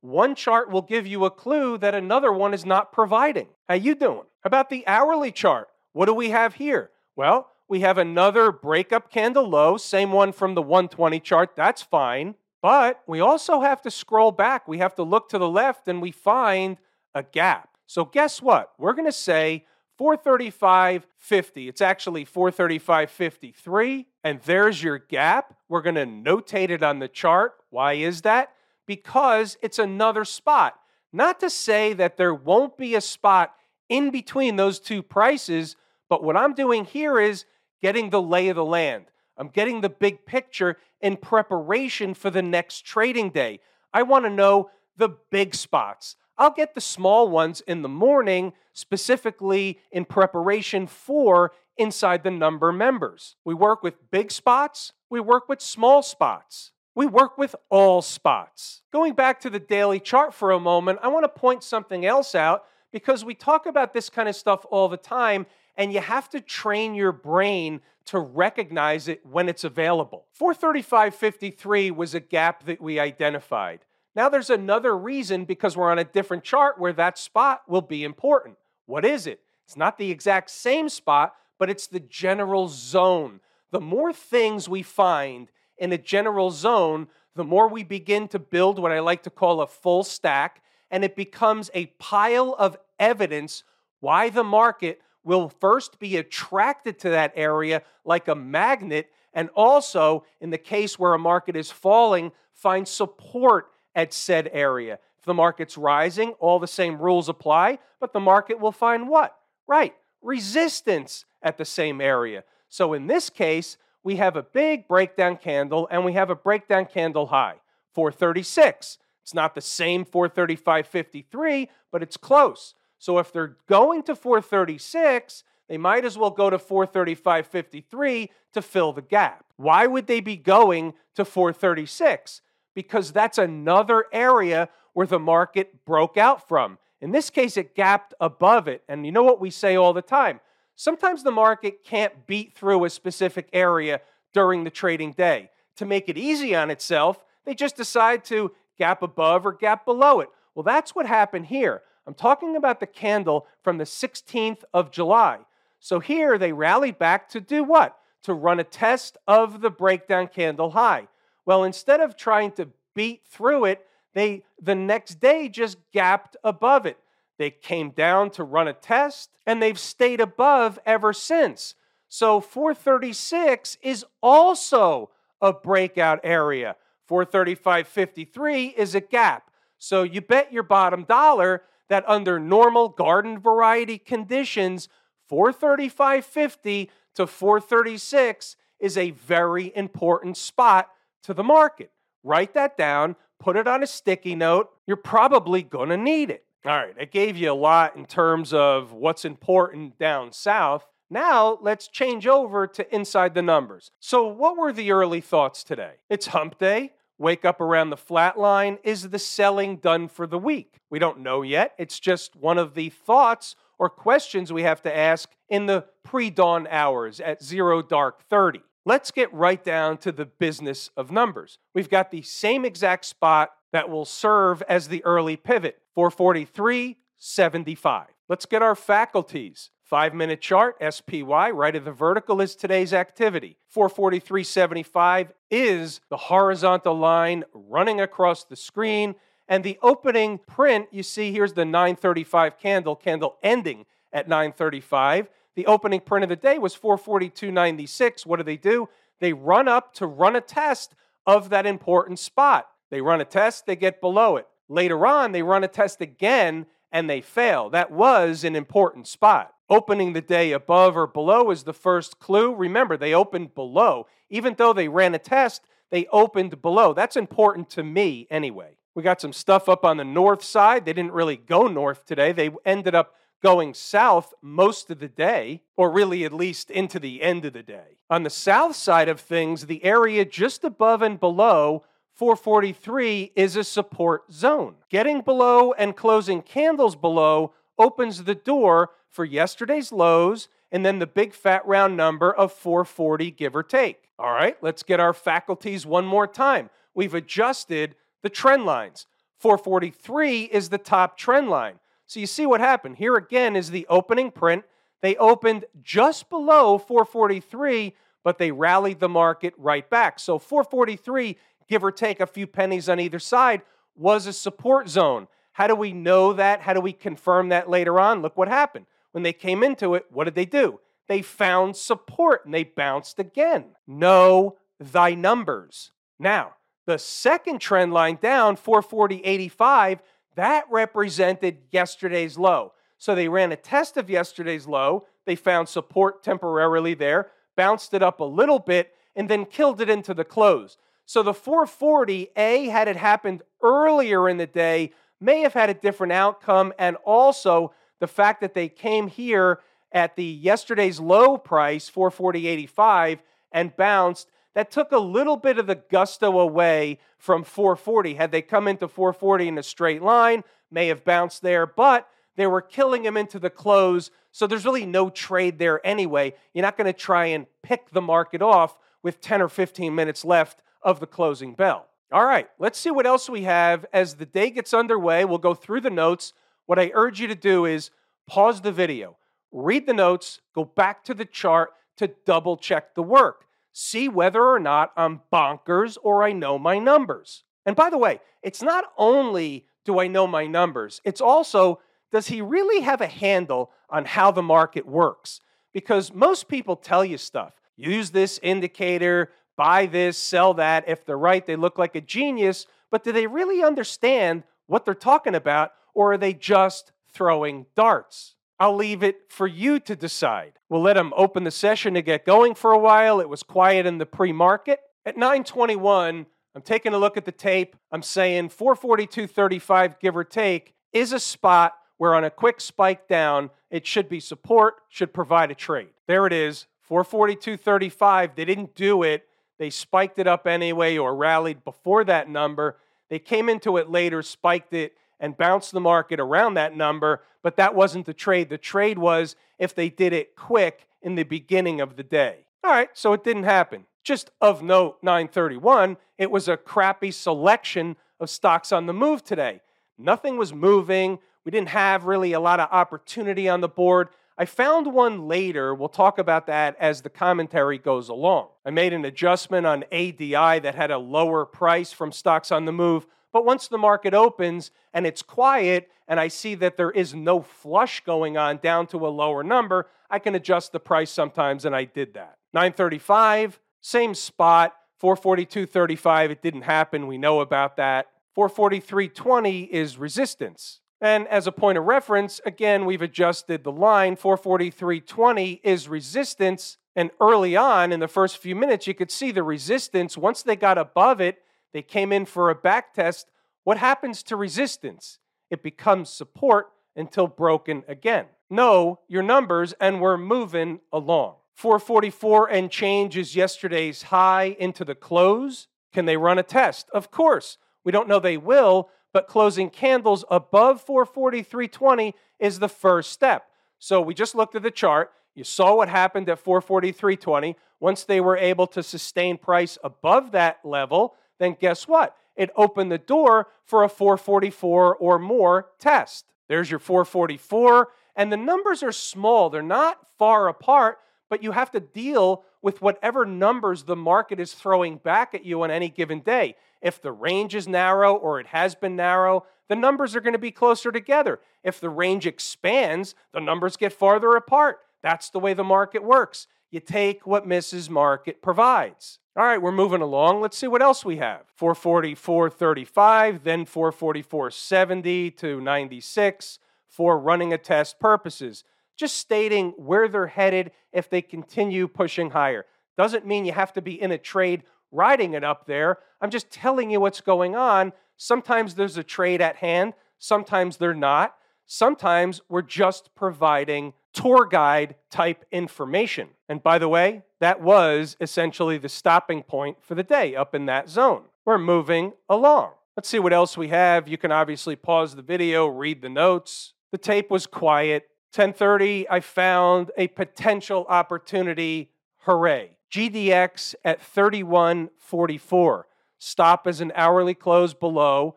one 0.00 0.34
chart 0.34 0.70
will 0.70 0.82
give 0.82 1.06
you 1.06 1.24
a 1.24 1.30
clue 1.30 1.78
that 1.78 1.94
another 1.94 2.32
one 2.32 2.52
is 2.52 2.66
not 2.66 2.92
providing. 2.92 3.48
How 3.68 3.76
you 3.76 3.94
doing? 3.94 4.26
How 4.42 4.48
about 4.48 4.68
the 4.68 4.86
hourly 4.86 5.32
chart? 5.32 5.68
What 5.92 6.06
do 6.06 6.14
we 6.14 6.30
have 6.30 6.54
here? 6.54 6.90
Well, 7.16 7.48
we 7.68 7.80
have 7.80 7.98
another 7.98 8.50
breakup 8.50 9.10
candle 9.10 9.48
low, 9.48 9.76
same 9.76 10.10
one 10.10 10.32
from 10.32 10.54
the 10.54 10.62
120 10.62 11.20
chart. 11.20 11.50
That's 11.54 11.82
fine. 11.82 12.34
But 12.62 13.02
we 13.06 13.20
also 13.20 13.60
have 13.60 13.82
to 13.82 13.90
scroll 13.90 14.32
back. 14.32 14.66
We 14.66 14.78
have 14.78 14.94
to 14.96 15.02
look 15.02 15.28
to 15.28 15.38
the 15.38 15.48
left 15.48 15.86
and 15.86 16.02
we 16.02 16.10
find 16.10 16.78
a 17.14 17.22
gap. 17.22 17.70
So 17.86 18.04
guess 18.04 18.42
what? 18.42 18.72
We're 18.78 18.94
going 18.94 19.06
to 19.06 19.12
say 19.12 19.64
435.50. 20.00 21.68
It's 21.68 21.80
actually 21.80 22.24
435.53. 22.24 24.06
And 24.24 24.40
there's 24.42 24.82
your 24.82 24.98
gap. 24.98 25.54
We're 25.68 25.82
going 25.82 25.94
to 25.94 26.06
notate 26.06 26.70
it 26.70 26.82
on 26.82 26.98
the 26.98 27.08
chart. 27.08 27.54
Why 27.70 27.94
is 27.94 28.22
that? 28.22 28.52
Because 28.86 29.56
it's 29.62 29.78
another 29.78 30.24
spot. 30.24 30.78
Not 31.12 31.40
to 31.40 31.50
say 31.50 31.92
that 31.94 32.16
there 32.16 32.34
won't 32.34 32.76
be 32.76 32.94
a 32.94 33.00
spot 33.00 33.54
in 33.88 34.10
between 34.10 34.56
those 34.56 34.78
two 34.78 35.02
prices, 35.02 35.76
but 36.08 36.22
what 36.22 36.36
I'm 36.36 36.54
doing 36.54 36.84
here 36.84 37.18
is 37.18 37.44
getting 37.80 38.10
the 38.10 38.22
lay 38.22 38.48
of 38.48 38.56
the 38.56 38.64
land. 38.64 39.06
I'm 39.36 39.48
getting 39.48 39.80
the 39.80 39.88
big 39.88 40.26
picture 40.26 40.76
in 41.00 41.16
preparation 41.16 42.14
for 42.14 42.30
the 42.30 42.42
next 42.42 42.84
trading 42.84 43.30
day. 43.30 43.60
I 43.92 44.02
want 44.02 44.24
to 44.24 44.30
know 44.30 44.70
the 44.96 45.10
big 45.30 45.54
spots. 45.54 46.16
I'll 46.36 46.50
get 46.50 46.74
the 46.74 46.80
small 46.80 47.28
ones 47.28 47.60
in 47.62 47.82
the 47.82 47.88
morning, 47.88 48.52
specifically 48.72 49.78
in 49.90 50.04
preparation 50.04 50.86
for 50.86 51.52
inside 51.76 52.22
the 52.22 52.30
number 52.30 52.72
members. 52.72 53.36
We 53.44 53.54
work 53.54 53.82
with 53.82 54.10
big 54.10 54.30
spots, 54.30 54.92
we 55.10 55.20
work 55.20 55.48
with 55.48 55.60
small 55.60 56.02
spots. 56.02 56.72
We 56.94 57.06
work 57.06 57.38
with 57.38 57.54
all 57.70 58.02
spots. 58.02 58.82
Going 58.92 59.14
back 59.14 59.40
to 59.42 59.50
the 59.50 59.60
daily 59.60 60.00
chart 60.00 60.34
for 60.34 60.50
a 60.50 60.58
moment, 60.58 60.98
I 61.00 61.06
want 61.06 61.22
to 61.22 61.28
point 61.28 61.62
something 61.62 62.04
else 62.04 62.34
out 62.34 62.64
because 62.90 63.24
we 63.24 63.34
talk 63.34 63.66
about 63.66 63.94
this 63.94 64.10
kind 64.10 64.28
of 64.28 64.34
stuff 64.34 64.66
all 64.68 64.88
the 64.88 64.96
time, 64.96 65.46
and 65.78 65.92
you 65.92 66.00
have 66.00 66.28
to 66.30 66.40
train 66.40 66.94
your 66.94 67.12
brain 67.12 67.80
to 68.06 68.18
recognize 68.18 69.06
it 69.06 69.24
when 69.24 69.48
it's 69.48 69.64
available. 69.64 70.26
435.53 70.38 71.92
was 71.92 72.14
a 72.14 72.20
gap 72.20 72.64
that 72.64 72.80
we 72.80 72.98
identified. 72.98 73.84
Now 74.16 74.28
there's 74.28 74.50
another 74.50 74.98
reason 74.98 75.44
because 75.44 75.76
we're 75.76 75.92
on 75.92 76.00
a 76.00 76.04
different 76.04 76.42
chart 76.42 76.78
where 76.78 76.92
that 76.94 77.16
spot 77.16 77.62
will 77.68 77.82
be 77.82 78.02
important. 78.02 78.56
What 78.86 79.04
is 79.04 79.26
it? 79.26 79.40
It's 79.64 79.76
not 79.76 79.98
the 79.98 80.10
exact 80.10 80.50
same 80.50 80.88
spot, 80.88 81.34
but 81.58 81.70
it's 81.70 81.86
the 81.86 82.00
general 82.00 82.68
zone. 82.68 83.40
The 83.70 83.80
more 83.80 84.12
things 84.12 84.68
we 84.68 84.82
find 84.82 85.50
in 85.76 85.92
a 85.92 85.98
general 85.98 86.50
zone, 86.50 87.06
the 87.36 87.44
more 87.44 87.68
we 87.68 87.84
begin 87.84 88.26
to 88.28 88.40
build 88.40 88.80
what 88.80 88.90
I 88.90 88.98
like 88.98 89.22
to 89.24 89.30
call 89.30 89.60
a 89.60 89.66
full 89.66 90.02
stack, 90.02 90.62
and 90.90 91.04
it 91.04 91.14
becomes 91.14 91.70
a 91.72 91.86
pile 91.98 92.56
of 92.58 92.76
evidence 92.98 93.62
why 94.00 94.30
the 94.30 94.42
market 94.42 95.00
will 95.28 95.50
first 95.50 95.98
be 95.98 96.16
attracted 96.16 96.98
to 97.00 97.10
that 97.10 97.34
area 97.36 97.82
like 98.06 98.28
a 98.28 98.34
magnet, 98.34 99.10
and 99.34 99.50
also, 99.54 100.24
in 100.40 100.48
the 100.48 100.58
case 100.58 100.98
where 100.98 101.12
a 101.12 101.18
market 101.18 101.54
is 101.54 101.70
falling, 101.70 102.32
find 102.54 102.88
support 102.88 103.70
at 103.94 104.14
said 104.14 104.48
area. 104.54 104.98
If 105.18 105.26
the 105.26 105.34
market's 105.34 105.76
rising, 105.76 106.30
all 106.40 106.58
the 106.58 106.66
same 106.66 106.98
rules 106.98 107.28
apply, 107.28 107.78
but 108.00 108.14
the 108.14 108.20
market 108.20 108.58
will 108.58 108.72
find 108.72 109.06
what? 109.06 109.36
Right, 109.66 109.94
resistance 110.22 111.26
at 111.42 111.58
the 111.58 111.66
same 111.66 112.00
area. 112.00 112.42
So 112.70 112.94
in 112.94 113.06
this 113.06 113.28
case, 113.28 113.76
we 114.02 114.16
have 114.16 114.34
a 114.34 114.42
big 114.42 114.88
breakdown 114.88 115.36
candle 115.36 115.88
and 115.90 116.06
we 116.06 116.14
have 116.14 116.30
a 116.30 116.34
breakdown 116.34 116.86
candle 116.86 117.26
high, 117.26 117.56
436. 117.92 118.96
It's 119.22 119.34
not 119.34 119.54
the 119.54 119.60
same 119.60 120.06
435.53, 120.06 121.68
but 121.92 122.02
it's 122.02 122.16
close. 122.16 122.74
So 122.98 123.18
if 123.18 123.32
they're 123.32 123.56
going 123.68 124.02
to 124.04 124.16
436, 124.16 125.44
they 125.68 125.78
might 125.78 126.04
as 126.04 126.18
well 126.18 126.30
go 126.30 126.50
to 126.50 126.58
435.53 126.58 128.28
to 128.54 128.62
fill 128.62 128.92
the 128.92 129.02
gap. 129.02 129.44
Why 129.56 129.86
would 129.86 130.06
they 130.06 130.20
be 130.20 130.36
going 130.36 130.94
to 131.14 131.24
436? 131.24 132.42
Because 132.74 133.12
that's 133.12 133.38
another 133.38 134.06
area 134.12 134.68
where 134.92 135.06
the 135.06 135.18
market 135.18 135.84
broke 135.84 136.16
out 136.16 136.48
from. 136.48 136.78
In 137.00 137.12
this 137.12 137.30
case, 137.30 137.56
it 137.56 137.74
gapped 137.74 138.14
above 138.20 138.66
it. 138.66 138.82
And 138.88 139.06
you 139.06 139.12
know 139.12 139.22
what 139.22 139.40
we 139.40 139.50
say 139.50 139.76
all 139.76 139.92
the 139.92 140.02
time? 140.02 140.40
Sometimes 140.74 141.22
the 141.22 141.30
market 141.30 141.84
can't 141.84 142.26
beat 142.26 142.56
through 142.56 142.84
a 142.84 142.90
specific 142.90 143.48
area 143.52 144.00
during 144.32 144.64
the 144.64 144.70
trading 144.70 145.12
day. 145.12 145.50
To 145.76 145.84
make 145.84 146.08
it 146.08 146.16
easy 146.16 146.54
on 146.54 146.70
itself, 146.70 147.24
they 147.44 147.54
just 147.54 147.76
decide 147.76 148.24
to 148.26 148.52
gap 148.76 149.02
above 149.02 149.46
or 149.46 149.52
gap 149.52 149.84
below 149.84 150.20
it. 150.20 150.28
Well, 150.54 150.62
that's 150.62 150.94
what 150.94 151.06
happened 151.06 151.46
here. 151.46 151.82
I'm 152.08 152.14
talking 152.14 152.56
about 152.56 152.80
the 152.80 152.86
candle 152.86 153.46
from 153.62 153.76
the 153.76 153.84
16th 153.84 154.64
of 154.72 154.90
July. 154.90 155.40
So 155.78 156.00
here 156.00 156.38
they 156.38 156.54
rallied 156.54 156.98
back 156.98 157.28
to 157.28 157.40
do 157.40 157.62
what? 157.62 157.98
To 158.22 158.32
run 158.32 158.58
a 158.58 158.64
test 158.64 159.18
of 159.28 159.60
the 159.60 159.68
breakdown 159.68 160.28
candle 160.28 160.70
high. 160.70 161.08
Well, 161.44 161.64
instead 161.64 162.00
of 162.00 162.16
trying 162.16 162.52
to 162.52 162.70
beat 162.94 163.26
through 163.28 163.66
it, 163.66 163.86
they 164.14 164.42
the 164.58 164.74
next 164.74 165.16
day 165.16 165.50
just 165.50 165.76
gapped 165.92 166.34
above 166.42 166.86
it. 166.86 166.96
They 167.36 167.50
came 167.50 167.90
down 167.90 168.30
to 168.30 168.42
run 168.42 168.68
a 168.68 168.72
test 168.72 169.28
and 169.46 169.62
they've 169.62 169.78
stayed 169.78 170.22
above 170.22 170.78
ever 170.86 171.12
since. 171.12 171.74
So 172.08 172.40
436 172.40 173.76
is 173.82 174.06
also 174.22 175.10
a 175.42 175.52
breakout 175.52 176.20
area. 176.24 176.76
435.53 177.10 178.72
is 178.74 178.94
a 178.94 179.00
gap. 179.02 179.50
So 179.76 180.04
you 180.04 180.22
bet 180.22 180.54
your 180.54 180.62
bottom 180.62 181.04
dollar 181.04 181.64
that 181.88 182.08
under 182.08 182.38
normal 182.38 182.88
garden 182.88 183.38
variety 183.38 183.98
conditions, 183.98 184.88
435.50 185.30 186.88
to 187.14 187.26
436 187.26 188.56
is 188.78 188.96
a 188.96 189.10
very 189.10 189.72
important 189.74 190.36
spot 190.36 190.90
to 191.22 191.34
the 191.34 191.44
market. 191.44 191.90
Write 192.22 192.54
that 192.54 192.76
down, 192.76 193.16
put 193.38 193.56
it 193.56 193.66
on 193.66 193.82
a 193.82 193.86
sticky 193.86 194.34
note. 194.34 194.70
You're 194.86 194.96
probably 194.96 195.62
going 195.62 195.88
to 195.88 195.96
need 195.96 196.30
it. 196.30 196.44
All 196.64 196.76
right, 196.76 196.94
I 197.00 197.04
gave 197.04 197.36
you 197.36 197.52
a 197.52 197.54
lot 197.54 197.96
in 197.96 198.04
terms 198.04 198.52
of 198.52 198.92
what's 198.92 199.24
important 199.24 199.98
down 199.98 200.32
south. 200.32 200.86
Now, 201.10 201.58
let's 201.62 201.88
change 201.88 202.26
over 202.26 202.66
to 202.66 202.94
inside 202.94 203.34
the 203.34 203.42
numbers. 203.42 203.90
So, 204.00 204.26
what 204.26 204.58
were 204.58 204.72
the 204.72 204.90
early 204.90 205.20
thoughts 205.20 205.64
today? 205.64 205.94
It's 206.10 206.26
hump 206.26 206.58
day 206.58 206.92
wake 207.18 207.44
up 207.44 207.60
around 207.60 207.90
the 207.90 207.96
flat 207.96 208.38
line? 208.38 208.78
Is 208.84 209.10
the 209.10 209.18
selling 209.18 209.76
done 209.76 210.08
for 210.08 210.26
the 210.26 210.38
week? 210.38 210.80
We 210.90 210.98
don't 210.98 211.20
know 211.20 211.42
yet. 211.42 211.74
It's 211.78 212.00
just 212.00 212.36
one 212.36 212.58
of 212.58 212.74
the 212.74 212.90
thoughts 212.90 213.56
or 213.78 213.90
questions 213.90 214.52
we 214.52 214.62
have 214.62 214.82
to 214.82 214.96
ask 214.96 215.30
in 215.48 215.66
the 215.66 215.84
pre 216.02 216.30
dawn 216.30 216.66
hours 216.70 217.20
at 217.20 217.42
zero 217.42 217.82
dark 217.82 218.22
30. 218.28 218.60
Let's 218.84 219.10
get 219.10 219.32
right 219.34 219.62
down 219.62 219.98
to 219.98 220.12
the 220.12 220.24
business 220.24 220.90
of 220.96 221.10
numbers. 221.10 221.58
We've 221.74 221.90
got 221.90 222.10
the 222.10 222.22
same 222.22 222.64
exact 222.64 223.04
spot 223.04 223.50
that 223.72 223.90
will 223.90 224.06
serve 224.06 224.62
as 224.62 224.88
the 224.88 225.04
early 225.04 225.36
pivot 225.36 225.82
443.75. 225.96 228.06
Let's 228.28 228.46
get 228.46 228.62
our 228.62 228.74
faculties. 228.74 229.70
Five 229.88 230.12
minute 230.12 230.42
chart, 230.42 230.76
SPY, 230.82 231.50
right 231.50 231.74
of 231.74 231.86
the 231.86 231.92
vertical 231.92 232.42
is 232.42 232.54
today's 232.54 232.92
activity. 232.92 233.56
443.75 233.74 235.30
is 235.50 236.02
the 236.10 236.16
horizontal 236.18 236.94
line 236.94 237.44
running 237.54 237.98
across 237.98 238.44
the 238.44 238.54
screen. 238.54 239.14
And 239.48 239.64
the 239.64 239.78
opening 239.82 240.40
print, 240.46 240.88
you 240.92 241.02
see 241.02 241.32
here's 241.32 241.54
the 241.54 241.64
935 241.64 242.58
candle, 242.58 242.96
candle 242.96 243.38
ending 243.42 243.86
at 244.12 244.28
935. 244.28 245.30
The 245.56 245.64
opening 245.64 246.00
print 246.00 246.22
of 246.22 246.28
the 246.28 246.36
day 246.36 246.58
was 246.58 246.76
442.96. 246.76 248.26
What 248.26 248.36
do 248.36 248.42
they 248.42 248.58
do? 248.58 248.90
They 249.20 249.32
run 249.32 249.68
up 249.68 249.94
to 249.94 250.06
run 250.06 250.36
a 250.36 250.42
test 250.42 250.94
of 251.26 251.48
that 251.48 251.64
important 251.64 252.18
spot. 252.18 252.68
They 252.90 253.00
run 253.00 253.22
a 253.22 253.24
test, 253.24 253.64
they 253.64 253.74
get 253.74 254.02
below 254.02 254.36
it. 254.36 254.46
Later 254.68 255.06
on, 255.06 255.32
they 255.32 255.42
run 255.42 255.64
a 255.64 255.68
test 255.68 256.02
again 256.02 256.66
and 256.92 257.08
they 257.08 257.20
fail. 257.20 257.70
That 257.70 257.90
was 257.90 258.44
an 258.44 258.56
important 258.56 259.06
spot. 259.06 259.54
Opening 259.70 260.12
the 260.12 260.20
day 260.20 260.52
above 260.52 260.96
or 260.96 261.06
below 261.06 261.50
is 261.50 261.64
the 261.64 261.74
first 261.74 262.18
clue. 262.18 262.54
Remember, 262.54 262.96
they 262.96 263.12
opened 263.12 263.54
below. 263.54 264.06
Even 264.30 264.54
though 264.56 264.72
they 264.72 264.88
ran 264.88 265.14
a 265.14 265.18
test, 265.18 265.62
they 265.90 266.06
opened 266.06 266.62
below. 266.62 266.94
That's 266.94 267.16
important 267.16 267.68
to 267.70 267.82
me 267.82 268.26
anyway. 268.30 268.76
We 268.94 269.02
got 269.02 269.20
some 269.20 269.32
stuff 269.32 269.68
up 269.68 269.84
on 269.84 269.96
the 269.96 270.04
north 270.04 270.42
side. 270.42 270.84
They 270.84 270.92
didn't 270.92 271.12
really 271.12 271.36
go 271.36 271.68
north 271.68 272.04
today. 272.04 272.32
They 272.32 272.50
ended 272.64 272.94
up 272.94 273.14
going 273.42 273.74
south 273.74 274.34
most 274.42 274.90
of 274.90 274.98
the 274.98 275.08
day, 275.08 275.62
or 275.76 275.90
really 275.90 276.24
at 276.24 276.32
least 276.32 276.70
into 276.70 276.98
the 276.98 277.22
end 277.22 277.44
of 277.44 277.52
the 277.52 277.62
day. 277.62 277.98
On 278.10 278.22
the 278.22 278.30
south 278.30 278.74
side 278.74 279.08
of 279.08 279.20
things, 279.20 279.66
the 279.66 279.84
area 279.84 280.24
just 280.24 280.64
above 280.64 281.02
and 281.02 281.20
below 281.20 281.84
443 282.18 283.30
is 283.36 283.54
a 283.54 283.62
support 283.62 284.32
zone. 284.32 284.74
Getting 284.88 285.20
below 285.20 285.72
and 285.74 285.94
closing 285.94 286.42
candles 286.42 286.96
below 286.96 287.52
opens 287.78 288.24
the 288.24 288.34
door 288.34 288.90
for 289.08 289.24
yesterday's 289.24 289.92
lows 289.92 290.48
and 290.72 290.84
then 290.84 290.98
the 290.98 291.06
big 291.06 291.32
fat 291.32 291.64
round 291.64 291.96
number 291.96 292.34
of 292.34 292.52
440, 292.52 293.30
give 293.30 293.54
or 293.54 293.62
take. 293.62 294.08
All 294.18 294.32
right, 294.32 294.56
let's 294.60 294.82
get 294.82 294.98
our 294.98 295.12
faculties 295.12 295.86
one 295.86 296.04
more 296.04 296.26
time. 296.26 296.70
we've 296.92 297.14
adjusted 297.14 297.94
the 298.22 298.28
trend 298.28 298.66
lines. 298.66 299.06
443 299.38 300.42
is 300.42 300.70
the 300.70 300.78
top 300.78 301.16
trend 301.16 301.48
line. 301.48 301.78
So 302.06 302.18
you 302.18 302.26
see 302.26 302.46
what 302.46 302.60
happened. 302.60 302.96
Here 302.96 303.14
again 303.14 303.54
is 303.54 303.70
the 303.70 303.86
opening 303.88 304.32
print. 304.32 304.64
They 305.02 305.14
opened 305.16 305.66
just 305.84 306.28
below 306.28 306.78
443, 306.78 307.94
but 308.24 308.38
they 308.38 308.50
rallied 308.50 308.98
the 308.98 309.08
market 309.08 309.54
right 309.56 309.88
back. 309.88 310.18
So 310.18 310.40
443, 310.40 311.36
give 311.68 311.84
or 311.84 311.92
take 311.92 312.20
a 312.20 312.26
few 312.26 312.46
pennies 312.46 312.88
on 312.88 313.00
either 313.00 313.18
side, 313.18 313.62
was 313.94 314.26
a 314.26 314.32
support 314.32 314.88
zone. 314.88 315.28
How 315.52 315.66
do 315.66 315.74
we 315.74 315.92
know 315.92 316.32
that? 316.32 316.60
How 316.60 316.72
do 316.72 316.80
we 316.80 316.92
confirm 316.92 317.48
that 317.48 317.68
later 317.68 317.98
on? 317.98 318.22
Look 318.22 318.36
what 318.36 318.48
happened. 318.48 318.86
When 319.12 319.22
they 319.22 319.32
came 319.32 319.62
into 319.62 319.94
it, 319.94 320.06
what 320.10 320.24
did 320.24 320.34
they 320.34 320.44
do? 320.44 320.80
They 321.08 321.22
found 321.22 321.76
support 321.76 322.44
and 322.44 322.54
they 322.54 322.64
bounced 322.64 323.18
again. 323.18 323.64
Know 323.86 324.56
thy 324.78 325.14
numbers. 325.14 325.90
Now, 326.18 326.54
the 326.86 326.98
second 326.98 327.60
trend 327.60 327.92
line 327.92 328.18
down, 328.20 328.56
440.85, 328.56 330.00
that 330.36 330.64
represented 330.70 331.58
yesterday's 331.70 332.38
low. 332.38 332.72
So 332.96 333.14
they 333.14 333.28
ran 333.28 333.52
a 333.52 333.56
test 333.56 333.96
of 333.96 334.08
yesterday's 334.08 334.66
low. 334.66 335.06
They 335.24 335.36
found 335.36 335.68
support 335.68 336.22
temporarily 336.22 336.94
there, 336.94 337.30
bounced 337.56 337.94
it 337.94 338.02
up 338.02 338.20
a 338.20 338.24
little 338.24 338.58
bit, 338.58 338.92
and 339.16 339.28
then 339.28 339.44
killed 339.44 339.80
it 339.80 339.90
into 339.90 340.14
the 340.14 340.24
close. 340.24 340.78
So 341.08 341.22
the 341.22 341.32
440, 341.32 342.32
A, 342.36 342.66
had 342.66 342.86
it 342.86 342.96
happened 342.96 343.40
earlier 343.62 344.28
in 344.28 344.36
the 344.36 344.46
day, 344.46 344.92
may 345.18 345.40
have 345.40 345.54
had 345.54 345.70
a 345.70 345.74
different 345.74 346.12
outcome. 346.12 346.74
And 346.78 346.96
also 346.96 347.72
the 347.98 348.06
fact 348.06 348.42
that 348.42 348.52
they 348.52 348.68
came 348.68 349.06
here 349.06 349.60
at 349.90 350.16
the 350.16 350.24
yesterday's 350.24 351.00
low 351.00 351.38
price, 351.38 351.90
440.85, 351.90 353.20
and 353.52 353.74
bounced, 353.74 354.28
that 354.52 354.70
took 354.70 354.92
a 354.92 354.98
little 354.98 355.38
bit 355.38 355.58
of 355.58 355.66
the 355.66 355.76
gusto 355.76 356.38
away 356.40 356.98
from 357.16 357.42
440. 357.42 358.12
Had 358.12 358.30
they 358.30 358.42
come 358.42 358.68
into 358.68 358.86
440 358.86 359.48
in 359.48 359.56
a 359.56 359.62
straight 359.62 360.02
line, 360.02 360.44
may 360.70 360.88
have 360.88 361.06
bounced 361.06 361.40
there, 361.40 361.64
but 361.64 362.06
they 362.36 362.46
were 362.46 362.60
killing 362.60 363.06
him 363.06 363.16
into 363.16 363.38
the 363.38 363.48
close. 363.48 364.10
So 364.30 364.46
there's 364.46 364.66
really 364.66 364.84
no 364.84 365.08
trade 365.08 365.58
there 365.58 365.80
anyway. 365.86 366.34
You're 366.52 366.66
not 366.66 366.76
going 366.76 366.84
to 366.84 366.92
try 366.92 367.24
and 367.24 367.46
pick 367.62 367.92
the 367.92 368.02
market 368.02 368.42
off 368.42 368.76
with 369.02 369.22
10 369.22 369.40
or 369.40 369.48
15 369.48 369.94
minutes 369.94 370.22
left 370.22 370.62
of 370.82 371.00
the 371.00 371.06
closing 371.06 371.54
bell. 371.54 371.86
All 372.10 372.24
right, 372.24 372.48
let's 372.58 372.78
see 372.78 372.90
what 372.90 373.06
else 373.06 373.28
we 373.28 373.42
have 373.42 373.84
as 373.92 374.14
the 374.14 374.26
day 374.26 374.50
gets 374.50 374.72
underway. 374.72 375.24
We'll 375.24 375.38
go 375.38 375.54
through 375.54 375.82
the 375.82 375.90
notes. 375.90 376.32
What 376.66 376.78
I 376.78 376.90
urge 376.94 377.20
you 377.20 377.28
to 377.28 377.34
do 377.34 377.66
is 377.66 377.90
pause 378.26 378.60
the 378.60 378.72
video, 378.72 379.16
read 379.52 379.86
the 379.86 379.92
notes, 379.92 380.40
go 380.54 380.64
back 380.64 381.04
to 381.04 381.14
the 381.14 381.24
chart 381.24 381.70
to 381.98 382.10
double 382.24 382.56
check 382.56 382.94
the 382.94 383.02
work. 383.02 383.44
See 383.72 384.08
whether 384.08 384.42
or 384.42 384.58
not 384.58 384.92
I'm 384.96 385.20
bonkers 385.32 385.98
or 386.02 386.22
I 386.22 386.32
know 386.32 386.58
my 386.58 386.78
numbers. 386.78 387.44
And 387.66 387.76
by 387.76 387.90
the 387.90 387.98
way, 387.98 388.20
it's 388.42 388.62
not 388.62 388.86
only 388.96 389.66
do 389.84 389.98
I 390.00 390.06
know 390.06 390.26
my 390.26 390.46
numbers, 390.46 391.00
it's 391.04 391.20
also 391.20 391.80
does 392.10 392.28
he 392.28 392.40
really 392.40 392.80
have 392.80 393.00
a 393.00 393.06
handle 393.06 393.70
on 393.90 394.06
how 394.06 394.30
the 394.30 394.42
market 394.42 394.86
works? 394.86 395.40
Because 395.74 396.12
most 396.12 396.48
people 396.48 396.76
tell 396.76 397.04
you 397.04 397.18
stuff. 397.18 397.52
Use 397.76 398.10
this 398.10 398.40
indicator, 398.42 399.30
buy 399.58 399.84
this, 399.84 400.16
sell 400.16 400.54
that. 400.54 400.88
If 400.88 401.04
they're 401.04 401.18
right, 401.18 401.44
they 401.44 401.56
look 401.56 401.76
like 401.76 401.94
a 401.94 402.00
genius. 402.00 402.66
But 402.90 403.04
do 403.04 403.12
they 403.12 403.26
really 403.26 403.62
understand 403.62 404.44
what 404.66 404.86
they're 404.86 404.94
talking 404.94 405.34
about, 405.34 405.72
or 405.92 406.14
are 406.14 406.18
they 406.18 406.32
just 406.32 406.92
throwing 407.12 407.66
darts? 407.74 408.36
I'll 408.60 408.76
leave 408.76 409.02
it 409.02 409.30
for 409.30 409.46
you 409.46 409.80
to 409.80 409.94
decide. 409.94 410.54
We'll 410.68 410.82
let 410.82 410.94
them 410.94 411.12
open 411.16 411.44
the 411.44 411.50
session 411.50 411.94
to 411.94 412.02
get 412.02 412.24
going 412.24 412.54
for 412.54 412.72
a 412.72 412.78
while. 412.78 413.20
It 413.20 413.28
was 413.28 413.42
quiet 413.42 413.84
in 413.84 413.98
the 413.98 414.06
pre-market. 414.06 414.80
At 415.04 415.16
921, 415.16 416.26
I'm 416.54 416.62
taking 416.62 416.94
a 416.94 416.98
look 416.98 417.16
at 417.16 417.24
the 417.24 417.32
tape. 417.32 417.76
I'm 417.92 418.02
saying 418.02 418.50
442.35, 418.50 420.00
give 420.00 420.16
or 420.16 420.24
take, 420.24 420.74
is 420.92 421.12
a 421.12 421.20
spot 421.20 421.74
where 421.98 422.14
on 422.14 422.24
a 422.24 422.30
quick 422.30 422.60
spike 422.60 423.08
down, 423.08 423.50
it 423.70 423.86
should 423.86 424.08
be 424.08 424.20
support, 424.20 424.76
should 424.88 425.12
provide 425.12 425.50
a 425.50 425.54
trade. 425.54 425.90
There 426.06 426.26
it 426.26 426.32
is, 426.32 426.66
442.35. 426.88 428.34
They 428.34 428.44
didn't 428.44 428.74
do 428.74 429.02
it. 429.02 429.27
They 429.58 429.70
spiked 429.70 430.18
it 430.18 430.26
up 430.26 430.46
anyway 430.46 430.96
or 430.96 431.14
rallied 431.14 431.64
before 431.64 432.04
that 432.04 432.28
number. 432.28 432.76
They 433.08 433.18
came 433.18 433.48
into 433.48 433.76
it 433.76 433.90
later, 433.90 434.22
spiked 434.22 434.72
it, 434.72 434.94
and 435.20 435.36
bounced 435.36 435.72
the 435.72 435.80
market 435.80 436.20
around 436.20 436.54
that 436.54 436.76
number, 436.76 437.22
but 437.42 437.56
that 437.56 437.74
wasn't 437.74 438.06
the 438.06 438.14
trade. 438.14 438.48
The 438.48 438.58
trade 438.58 438.98
was 438.98 439.34
if 439.58 439.74
they 439.74 439.88
did 439.88 440.12
it 440.12 440.36
quick 440.36 440.86
in 441.02 441.16
the 441.16 441.24
beginning 441.24 441.80
of 441.80 441.96
the 441.96 442.02
day. 442.02 442.44
All 442.62 442.70
right, 442.70 442.90
so 442.94 443.12
it 443.12 443.24
didn't 443.24 443.44
happen. 443.44 443.86
Just 444.04 444.30
of 444.40 444.62
note, 444.62 444.98
931, 445.02 445.96
it 446.18 446.30
was 446.30 446.48
a 446.48 446.56
crappy 446.56 447.10
selection 447.10 447.96
of 448.20 448.30
stocks 448.30 448.72
on 448.72 448.86
the 448.86 448.92
move 448.92 449.22
today. 449.22 449.60
Nothing 449.98 450.36
was 450.38 450.52
moving. 450.52 451.18
We 451.44 451.50
didn't 451.50 451.68
have 451.70 452.04
really 452.04 452.32
a 452.32 452.40
lot 452.40 452.60
of 452.60 452.68
opportunity 452.70 453.48
on 453.48 453.60
the 453.60 453.68
board. 453.68 454.08
I 454.40 454.44
found 454.44 454.94
one 454.94 455.26
later. 455.26 455.74
We'll 455.74 455.88
talk 455.88 456.16
about 456.16 456.46
that 456.46 456.76
as 456.78 457.02
the 457.02 457.10
commentary 457.10 457.76
goes 457.76 458.08
along. 458.08 458.50
I 458.64 458.70
made 458.70 458.92
an 458.92 459.04
adjustment 459.04 459.66
on 459.66 459.82
ADI 459.90 460.60
that 460.60 460.76
had 460.76 460.92
a 460.92 460.98
lower 460.98 461.44
price 461.44 461.90
from 461.90 462.12
stocks 462.12 462.52
on 462.52 462.64
the 462.64 462.72
move. 462.72 463.04
But 463.32 463.44
once 463.44 463.66
the 463.66 463.78
market 463.78 464.14
opens 464.14 464.70
and 464.94 465.08
it's 465.08 465.22
quiet 465.22 465.90
and 466.06 466.20
I 466.20 466.28
see 466.28 466.54
that 466.54 466.76
there 466.76 466.92
is 466.92 467.14
no 467.14 467.42
flush 467.42 468.04
going 468.04 468.36
on 468.36 468.58
down 468.58 468.86
to 468.88 469.06
a 469.06 469.08
lower 469.08 469.42
number, 469.42 469.88
I 470.08 470.20
can 470.20 470.36
adjust 470.36 470.70
the 470.70 470.80
price 470.80 471.10
sometimes, 471.10 471.64
and 471.64 471.74
I 471.74 471.84
did 471.84 472.14
that. 472.14 472.38
935, 472.54 473.58
same 473.80 474.14
spot. 474.14 474.74
442.35, 475.02 476.30
it 476.30 476.42
didn't 476.42 476.62
happen. 476.62 477.06
We 477.06 477.18
know 477.18 477.40
about 477.40 477.76
that. 477.76 478.06
443.20 478.36 479.68
is 479.68 479.98
resistance. 479.98 480.80
And 481.00 481.28
as 481.28 481.46
a 481.46 481.52
point 481.52 481.78
of 481.78 481.84
reference, 481.84 482.40
again, 482.44 482.84
we've 482.84 483.02
adjusted 483.02 483.62
the 483.62 483.72
line. 483.72 484.16
443.20 484.16 485.60
is 485.62 485.88
resistance. 485.88 486.76
And 486.96 487.10
early 487.20 487.56
on, 487.56 487.92
in 487.92 488.00
the 488.00 488.08
first 488.08 488.38
few 488.38 488.56
minutes, 488.56 488.86
you 488.86 488.94
could 488.94 489.12
see 489.12 489.30
the 489.30 489.44
resistance. 489.44 490.18
Once 490.18 490.42
they 490.42 490.56
got 490.56 490.78
above 490.78 491.20
it, 491.20 491.38
they 491.72 491.82
came 491.82 492.12
in 492.12 492.24
for 492.24 492.50
a 492.50 492.54
back 492.54 492.94
test. 492.94 493.28
What 493.62 493.78
happens 493.78 494.22
to 494.24 494.36
resistance? 494.36 495.18
It 495.50 495.62
becomes 495.62 496.10
support 496.10 496.70
until 496.96 497.28
broken 497.28 497.84
again. 497.86 498.26
Know 498.50 499.00
your 499.06 499.22
numbers, 499.22 499.74
and 499.80 500.00
we're 500.00 500.16
moving 500.16 500.80
along. 500.92 501.36
444 501.54 502.50
and 502.50 502.70
change 502.70 503.16
is 503.16 503.36
yesterday's 503.36 504.02
high 504.04 504.56
into 504.58 504.84
the 504.84 504.94
close. 504.94 505.68
Can 505.92 506.06
they 506.06 506.16
run 506.16 506.38
a 506.38 506.42
test? 506.42 506.88
Of 506.92 507.10
course. 507.10 507.58
We 507.84 507.92
don't 507.92 508.08
know 508.08 508.20
they 508.20 508.36
will, 508.36 508.90
but 509.18 509.26
closing 509.26 509.68
candles 509.68 510.24
above 510.30 510.86
443.20 510.86 512.14
is 512.38 512.60
the 512.60 512.68
first 512.68 513.10
step. 513.10 513.48
So 513.80 514.00
we 514.00 514.14
just 514.14 514.36
looked 514.36 514.54
at 514.54 514.62
the 514.62 514.70
chart. 514.70 515.10
You 515.34 515.42
saw 515.42 515.74
what 515.74 515.88
happened 515.88 516.28
at 516.28 516.44
443.20. 516.44 517.56
Once 517.80 518.04
they 518.04 518.20
were 518.20 518.36
able 518.36 518.68
to 518.68 518.80
sustain 518.80 519.36
price 519.36 519.76
above 519.82 520.30
that 520.30 520.60
level, 520.62 521.16
then 521.40 521.56
guess 521.58 521.88
what? 521.88 522.14
It 522.36 522.50
opened 522.54 522.92
the 522.92 522.98
door 522.98 523.48
for 523.64 523.82
a 523.82 523.88
444 523.88 524.94
or 524.94 525.18
more 525.18 525.66
test. 525.80 526.26
There's 526.46 526.70
your 526.70 526.78
444, 526.78 527.88
and 528.14 528.30
the 528.30 528.36
numbers 528.36 528.84
are 528.84 528.92
small. 528.92 529.50
They're 529.50 529.62
not 529.62 529.98
far 530.16 530.46
apart, 530.46 530.98
but 531.28 531.42
you 531.42 531.50
have 531.50 531.72
to 531.72 531.80
deal 531.80 532.44
with 532.62 532.80
whatever 532.80 533.26
numbers 533.26 533.82
the 533.82 533.96
market 533.96 534.38
is 534.38 534.52
throwing 534.52 534.98
back 534.98 535.34
at 535.34 535.44
you 535.44 535.62
on 535.64 535.72
any 535.72 535.88
given 535.88 536.20
day. 536.20 536.54
If 536.80 537.00
the 537.02 537.12
range 537.12 537.54
is 537.54 537.68
narrow 537.68 538.14
or 538.14 538.40
it 538.40 538.48
has 538.48 538.74
been 538.74 538.96
narrow, 538.96 539.44
the 539.68 539.76
numbers 539.76 540.16
are 540.16 540.20
going 540.20 540.32
to 540.32 540.38
be 540.38 540.50
closer 540.50 540.90
together. 540.90 541.40
If 541.62 541.80
the 541.80 541.90
range 541.90 542.26
expands, 542.26 543.14
the 543.32 543.40
numbers 543.40 543.76
get 543.76 543.92
farther 543.92 544.34
apart. 544.34 544.78
That's 545.02 545.30
the 545.30 545.38
way 545.38 545.54
the 545.54 545.64
market 545.64 546.02
works. 546.02 546.46
You 546.70 546.80
take 546.80 547.26
what 547.26 547.46
Mrs. 547.46 547.88
Market 547.88 548.42
provides. 548.42 549.18
All 549.36 549.44
right, 549.44 549.62
we're 549.62 549.72
moving 549.72 550.00
along. 550.00 550.40
Let's 550.40 550.58
see 550.58 550.66
what 550.66 550.82
else 550.82 551.04
we 551.04 551.18
have. 551.18 551.42
444.35, 551.58 553.42
then 553.44 553.64
444.70 553.64 555.36
to 555.36 555.60
96 555.60 556.58
for 556.88 557.18
running 557.18 557.52
a 557.52 557.58
test 557.58 558.00
purposes. 558.00 558.64
Just 558.96 559.16
stating 559.16 559.70
where 559.76 560.08
they're 560.08 560.26
headed 560.26 560.72
if 560.92 561.08
they 561.08 561.22
continue 561.22 561.86
pushing 561.86 562.30
higher. 562.30 562.66
Doesn't 562.96 563.26
mean 563.26 563.44
you 563.44 563.52
have 563.52 563.72
to 563.74 563.82
be 563.82 564.00
in 564.02 564.10
a 564.10 564.18
trade 564.18 564.64
riding 564.90 565.34
it 565.34 565.44
up 565.44 565.66
there. 565.66 565.98
I'm 566.20 566.30
just 566.30 566.50
telling 566.50 566.90
you 566.90 567.00
what's 567.00 567.20
going 567.20 567.56
on. 567.56 567.92
Sometimes 568.16 568.74
there's 568.74 568.96
a 568.96 569.04
trade 569.04 569.40
at 569.40 569.56
hand, 569.56 569.94
sometimes 570.18 570.76
they're 570.76 570.94
not. 570.94 571.34
Sometimes 571.70 572.40
we're 572.48 572.62
just 572.62 573.14
providing 573.14 573.92
tour 574.14 574.46
guide 574.46 574.94
type 575.10 575.44
information. 575.52 576.28
And 576.48 576.62
by 576.62 576.78
the 576.78 576.88
way, 576.88 577.24
that 577.40 577.60
was 577.60 578.16
essentially 578.22 578.78
the 578.78 578.88
stopping 578.88 579.42
point 579.42 579.76
for 579.82 579.94
the 579.94 580.02
day 580.02 580.34
up 580.34 580.54
in 580.54 580.64
that 580.64 580.88
zone. 580.88 581.24
We're 581.44 581.58
moving 581.58 582.14
along. 582.26 582.72
Let's 582.96 583.10
see 583.10 583.18
what 583.18 583.34
else 583.34 583.56
we 583.56 583.68
have. 583.68 584.08
You 584.08 584.16
can 584.16 584.32
obviously 584.32 584.76
pause 584.76 585.14
the 585.14 585.22
video, 585.22 585.66
read 585.66 586.00
the 586.00 586.08
notes. 586.08 586.72
The 586.90 586.98
tape 586.98 587.30
was 587.30 587.46
quiet. 587.46 588.08
10:30 588.32 589.06
I 589.08 589.20
found 589.20 589.90
a 589.96 590.08
potential 590.08 590.86
opportunity. 590.88 591.90
Hooray. 592.28 592.72
GDX 592.92 593.74
at 593.86 594.02
31.44. 594.02 595.82
stop 596.18 596.66
as 596.66 596.82
an 596.82 596.92
hourly 596.94 597.32
close 597.32 597.72
below 597.72 598.36